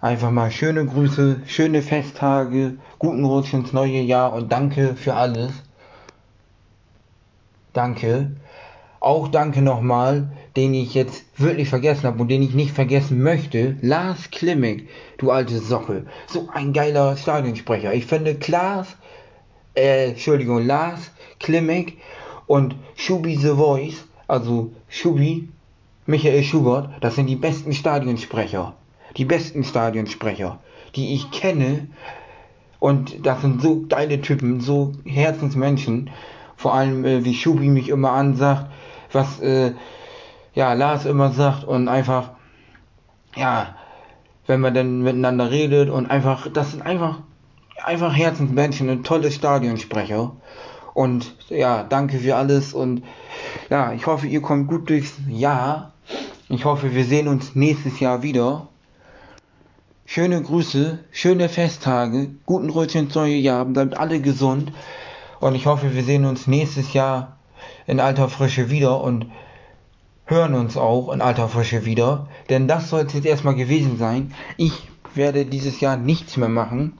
einfach 0.00 0.30
mal 0.30 0.50
schöne 0.50 0.84
Grüße, 0.86 1.42
schöne 1.46 1.82
Festtage, 1.82 2.76
guten 2.98 3.24
Rutsch 3.24 3.52
ins 3.52 3.72
neue 3.72 4.00
Jahr 4.00 4.32
und 4.32 4.52
danke 4.52 4.94
für 4.94 5.14
alles. 5.14 5.52
Danke. 7.72 8.32
Auch 9.00 9.28
danke 9.28 9.62
nochmal, 9.62 10.30
den 10.56 10.74
ich 10.74 10.94
jetzt 10.94 11.24
wirklich 11.36 11.68
vergessen 11.68 12.04
habe 12.04 12.20
und 12.20 12.28
den 12.28 12.42
ich 12.42 12.54
nicht 12.54 12.72
vergessen 12.72 13.22
möchte. 13.22 13.76
Lars 13.80 14.30
Klimek, 14.30 14.88
du 15.18 15.30
alte 15.30 15.58
Socke. 15.58 16.06
So 16.26 16.48
ein 16.52 16.72
geiler 16.72 17.16
Stadionsprecher. 17.16 17.94
Ich 17.94 18.06
finde 18.06 18.34
Klaas, 18.34 18.96
äh, 19.76 20.08
Entschuldigung, 20.10 20.66
Lars 20.66 21.12
Klimek 21.38 21.98
und 22.48 22.74
Schubi 22.96 23.36
The 23.36 23.50
Voice, 23.50 24.04
also 24.26 24.72
Schubi, 24.88 25.48
Michael 26.06 26.42
Schubert, 26.42 26.90
das 27.00 27.14
sind 27.14 27.26
die 27.26 27.36
besten 27.36 27.72
Stadionsprecher. 27.72 28.74
Die 29.18 29.24
besten 29.24 29.64
Stadionsprecher, 29.64 30.60
die 30.94 31.14
ich 31.14 31.30
kenne. 31.30 31.88
Und 32.78 33.26
das 33.26 33.40
sind 33.42 33.60
so 33.60 33.84
geile 33.88 34.20
Typen, 34.20 34.60
so 34.60 34.92
Herzensmenschen. 35.04 36.10
Vor 36.56 36.74
allem, 36.74 37.04
äh, 37.04 37.24
wie 37.24 37.34
Schubi 37.34 37.68
mich 37.68 37.88
immer 37.88 38.12
ansagt, 38.12 38.66
was 39.12 39.40
äh, 39.40 39.72
ja, 40.54 40.72
Lars 40.72 41.04
immer 41.04 41.30
sagt 41.30 41.64
und 41.64 41.88
einfach, 41.88 42.30
ja, 43.36 43.76
wenn 44.46 44.60
man 44.60 44.74
dann 44.74 45.02
miteinander 45.02 45.50
redet 45.50 45.90
und 45.90 46.10
einfach, 46.10 46.48
das 46.52 46.72
sind 46.72 46.82
einfach, 46.82 47.18
einfach 47.84 48.14
Herzensmenschen 48.14 48.88
und 48.88 49.06
tolle 49.06 49.30
Stadionsprecher. 49.30 50.32
Und 50.94 51.36
ja, 51.48 51.84
danke 51.84 52.18
für 52.18 52.34
alles 52.34 52.74
und 52.74 53.04
ja, 53.70 53.92
ich 53.92 54.06
hoffe, 54.06 54.26
ihr 54.26 54.42
kommt 54.42 54.68
gut 54.68 54.88
durchs 54.88 55.14
Jahr. 55.28 55.92
Ich 56.48 56.64
hoffe, 56.64 56.94
wir 56.94 57.04
sehen 57.04 57.28
uns 57.28 57.54
nächstes 57.54 58.00
Jahr 58.00 58.22
wieder. 58.22 58.68
Schöne 60.10 60.40
Grüße, 60.40 61.00
schöne 61.10 61.50
Festtage, 61.50 62.30
guten 62.46 62.70
Rutsch 62.70 62.94
ins 62.94 63.14
neue 63.14 63.34
Jahr, 63.36 63.66
bleibt 63.66 63.94
alle 63.94 64.22
gesund. 64.22 64.72
Und 65.38 65.54
ich 65.54 65.66
hoffe, 65.66 65.94
wir 65.94 66.02
sehen 66.02 66.24
uns 66.24 66.46
nächstes 66.46 66.94
Jahr 66.94 67.36
in 67.86 68.00
alter 68.00 68.30
Frische 68.30 68.70
wieder 68.70 69.02
und 69.02 69.26
hören 70.24 70.54
uns 70.54 70.78
auch 70.78 71.12
in 71.12 71.20
alter 71.20 71.50
Frische 71.50 71.84
wieder. 71.84 72.26
Denn 72.48 72.66
das 72.66 72.88
soll 72.88 73.02
es 73.02 73.12
jetzt 73.12 73.26
erstmal 73.26 73.54
gewesen 73.54 73.98
sein. 73.98 74.32
Ich 74.56 74.88
werde 75.14 75.44
dieses 75.44 75.78
Jahr 75.80 75.98
nichts 75.98 76.38
mehr 76.38 76.48
machen. 76.48 76.94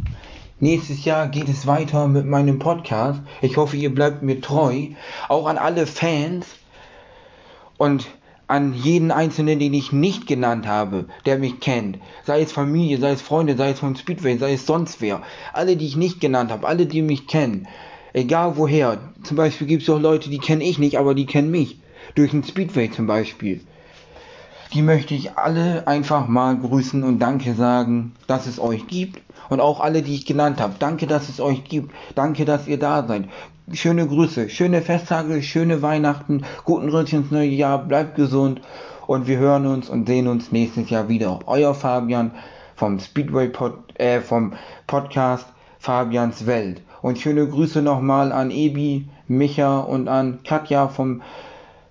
Nächstes 0.60 1.06
Jahr 1.06 1.28
geht 1.28 1.48
es 1.48 1.66
weiter 1.66 2.08
mit 2.08 2.26
meinem 2.26 2.58
Podcast. 2.58 3.22
Ich 3.40 3.56
hoffe, 3.56 3.78
ihr 3.78 3.94
bleibt 3.94 4.22
mir 4.22 4.42
treu. 4.42 4.88
Auch 5.30 5.46
an 5.46 5.56
alle 5.56 5.86
Fans 5.86 6.46
und 7.78 8.06
an 8.48 8.74
jeden 8.74 9.10
Einzelnen, 9.10 9.58
den 9.58 9.74
ich 9.74 9.92
nicht 9.92 10.26
genannt 10.26 10.66
habe, 10.66 11.06
der 11.26 11.38
mich 11.38 11.60
kennt. 11.60 11.98
Sei 12.24 12.40
es 12.40 12.50
Familie, 12.50 12.98
sei 12.98 13.12
es 13.12 13.22
Freunde, 13.22 13.56
sei 13.56 13.70
es 13.70 13.80
vom 13.80 13.94
Speedway, 13.94 14.38
sei 14.38 14.54
es 14.54 14.66
sonst 14.66 15.00
wer. 15.00 15.22
Alle, 15.52 15.76
die 15.76 15.86
ich 15.86 15.96
nicht 15.96 16.20
genannt 16.20 16.50
habe, 16.50 16.66
alle, 16.66 16.86
die 16.86 17.02
mich 17.02 17.26
kennen. 17.26 17.68
Egal 18.12 18.56
woher. 18.56 18.98
Zum 19.22 19.36
Beispiel 19.36 19.66
gibt 19.66 19.82
es 19.82 19.90
auch 19.90 20.00
Leute, 20.00 20.30
die 20.30 20.38
kenne 20.38 20.64
ich 20.64 20.78
nicht, 20.78 20.98
aber 20.98 21.14
die 21.14 21.26
kennen 21.26 21.50
mich. 21.50 21.78
Durch 22.14 22.30
den 22.30 22.42
Speedway 22.42 22.90
zum 22.90 23.06
Beispiel 23.06 23.60
die 24.72 24.82
möchte 24.82 25.14
ich 25.14 25.36
alle 25.36 25.86
einfach 25.86 26.28
mal 26.28 26.56
grüßen 26.56 27.02
und 27.02 27.18
Danke 27.20 27.54
sagen, 27.54 28.12
dass 28.26 28.46
es 28.46 28.58
euch 28.58 28.86
gibt. 28.86 29.22
Und 29.48 29.60
auch 29.60 29.80
alle, 29.80 30.02
die 30.02 30.14
ich 30.14 30.26
genannt 30.26 30.60
habe. 30.60 30.74
Danke, 30.78 31.06
dass 31.06 31.28
es 31.28 31.40
euch 31.40 31.64
gibt. 31.64 31.94
Danke, 32.14 32.44
dass 32.44 32.66
ihr 32.66 32.78
da 32.78 33.06
seid. 33.06 33.24
Schöne 33.72 34.06
Grüße, 34.06 34.48
schöne 34.48 34.80
Festtage, 34.80 35.42
schöne 35.42 35.82
Weihnachten, 35.82 36.44
guten 36.64 36.88
Rutsch 36.88 37.12
ins 37.12 37.30
neue 37.30 37.48
Jahr, 37.48 37.78
bleibt 37.78 38.14
gesund 38.14 38.62
und 39.06 39.26
wir 39.26 39.38
hören 39.38 39.66
uns 39.66 39.90
und 39.90 40.06
sehen 40.06 40.26
uns 40.26 40.52
nächstes 40.52 40.88
Jahr 40.88 41.08
wieder. 41.08 41.40
Euer 41.46 41.74
Fabian 41.74 42.30
vom 42.76 42.98
Speedway 42.98 43.48
Pod, 43.48 43.74
äh, 43.94 44.20
vom 44.20 44.54
Podcast 44.86 45.46
Fabians 45.78 46.46
Welt. 46.46 46.82
Und 47.02 47.18
schöne 47.18 47.46
Grüße 47.46 47.82
nochmal 47.82 48.32
an 48.32 48.50
Ebi, 48.50 49.08
Micha 49.26 49.80
und 49.80 50.08
an 50.08 50.40
Katja 50.44 50.88
vom 50.88 51.22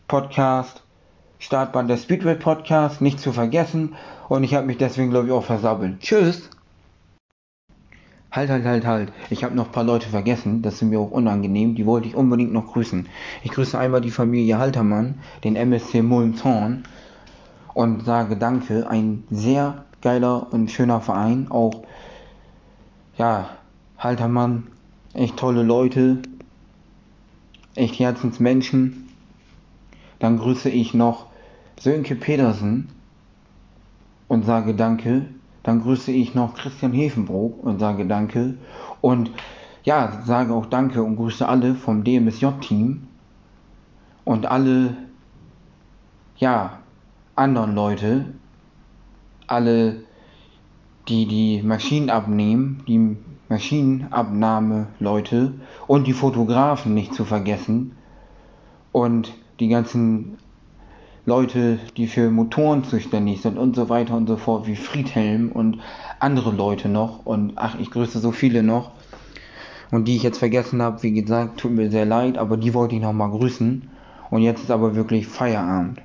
Podcast 0.07 0.83
Startbahn 1.39 1.87
der 1.87 1.97
Speedway 1.97 2.35
Podcast, 2.35 3.01
nicht 3.01 3.19
zu 3.19 3.31
vergessen. 3.31 3.95
Und 4.27 4.43
ich 4.43 4.55
habe 4.55 4.65
mich 4.65 4.77
deswegen, 4.77 5.11
glaube 5.11 5.27
ich, 5.27 5.33
auch 5.33 5.43
versabbelt. 5.43 5.99
Tschüss! 5.99 6.49
Halt, 8.37 8.51
halt, 8.51 8.65
halt, 8.65 8.85
halt. 8.85 9.13
Ich 9.31 9.43
habe 9.43 9.55
noch 9.55 9.65
ein 9.65 9.71
paar 9.71 9.83
Leute 9.83 10.09
vergessen. 10.09 10.61
Das 10.61 10.77
sind 10.77 10.89
mir 10.89 10.99
auch 10.99 11.09
unangenehm. 11.09 11.73
Die 11.73 11.87
wollte 11.87 12.07
ich 12.07 12.13
unbedingt 12.13 12.53
noch 12.53 12.71
grüßen. 12.71 13.07
Ich 13.41 13.49
grüße 13.49 13.75
einmal 13.79 13.99
die 13.99 14.11
Familie 14.11 14.59
Haltermann, 14.59 15.15
den 15.43 15.55
MSC 15.55 16.03
Mulmzorn 16.03 16.83
und 17.73 18.05
sage 18.05 18.37
Danke. 18.37 18.87
Ein 18.87 19.23
sehr 19.31 19.85
geiler 20.03 20.53
und 20.53 20.69
schöner 20.69 21.01
Verein. 21.01 21.47
Auch, 21.49 21.81
ja, 23.17 23.49
Haltermann, 23.97 24.67
echt 25.15 25.37
tolle 25.37 25.63
Leute. 25.63 26.19
Echt 27.73 27.97
Herzensmenschen. 27.97 29.09
Dann 30.19 30.37
grüße 30.37 30.69
ich 30.69 30.93
noch 30.93 31.25
Sönke 31.79 32.13
Pedersen 32.13 32.89
und 34.27 34.45
sage 34.45 34.75
Danke. 34.75 35.25
Dann 35.67 35.81
grüße 35.81 36.11
ich 36.13 36.33
noch 36.33 36.55
Christian 36.55 36.93
Hefenbrook 36.93 37.61
und 37.61 37.79
sage 37.79 38.05
Danke. 38.05 38.53
Und 39.01 39.31
ja, 39.83 40.21
sage 40.23 40.53
auch 40.53 40.65
Danke 40.65 41.03
und 41.03 41.17
grüße 41.17 41.45
alle 41.45 41.75
vom 41.75 42.05
DMSJ-Team 42.05 43.05
und 44.23 44.45
alle, 44.45 44.95
ja, 46.37 46.79
anderen 47.35 47.75
Leute, 47.75 48.27
alle, 49.47 50.03
die 51.09 51.25
die 51.25 51.61
Maschinen 51.61 52.11
abnehmen, 52.11 52.81
die 52.87 53.17
Maschinenabnahme-Leute 53.49 55.55
und 55.85 56.07
die 56.07 56.13
Fotografen 56.13 56.93
nicht 56.93 57.13
zu 57.13 57.25
vergessen. 57.25 57.97
Und 58.93 59.33
die 59.59 59.67
ganzen 59.67 60.37
Leute, 61.27 61.77
die 61.97 62.07
für 62.07 62.31
Motoren 62.31 62.85
zuständig 62.85 63.41
sind 63.41 63.57
und 63.57 63.75
so 63.75 63.89
weiter 63.89 64.15
und 64.15 64.27
so 64.27 64.37
fort, 64.37 64.65
wie 64.65 64.77
Friedhelm 64.77 65.51
und 65.51 65.79
andere 66.19 66.51
Leute 66.51 66.87
noch. 66.87 67.25
Und 67.25 67.51
ach, 67.57 67.77
ich 67.77 67.91
grüße 67.91 68.19
so 68.19 68.31
viele 68.31 68.63
noch. 68.63 68.91
Und 69.91 70.07
die 70.07 70.15
ich 70.15 70.23
jetzt 70.23 70.37
vergessen 70.37 70.81
habe, 70.81 71.03
wie 71.03 71.11
gesagt, 71.11 71.59
tut 71.59 71.71
mir 71.71 71.91
sehr 71.91 72.05
leid, 72.05 72.37
aber 72.37 72.55
die 72.55 72.73
wollte 72.73 72.95
ich 72.95 73.01
nochmal 73.01 73.29
grüßen. 73.29 73.89
Und 74.29 74.41
jetzt 74.41 74.63
ist 74.63 74.71
aber 74.71 74.95
wirklich 74.95 75.27
Feierabend. 75.27 76.01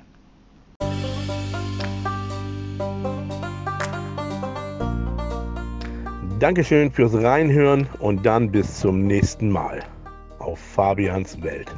Dankeschön 6.39 6.91
fürs 6.91 7.13
Reinhören 7.13 7.87
und 7.99 8.25
dann 8.25 8.51
bis 8.51 8.81
zum 8.81 9.07
nächsten 9.07 9.49
Mal 9.49 9.79
auf 10.39 10.59
Fabians 10.59 11.41
Welt. 11.41 11.73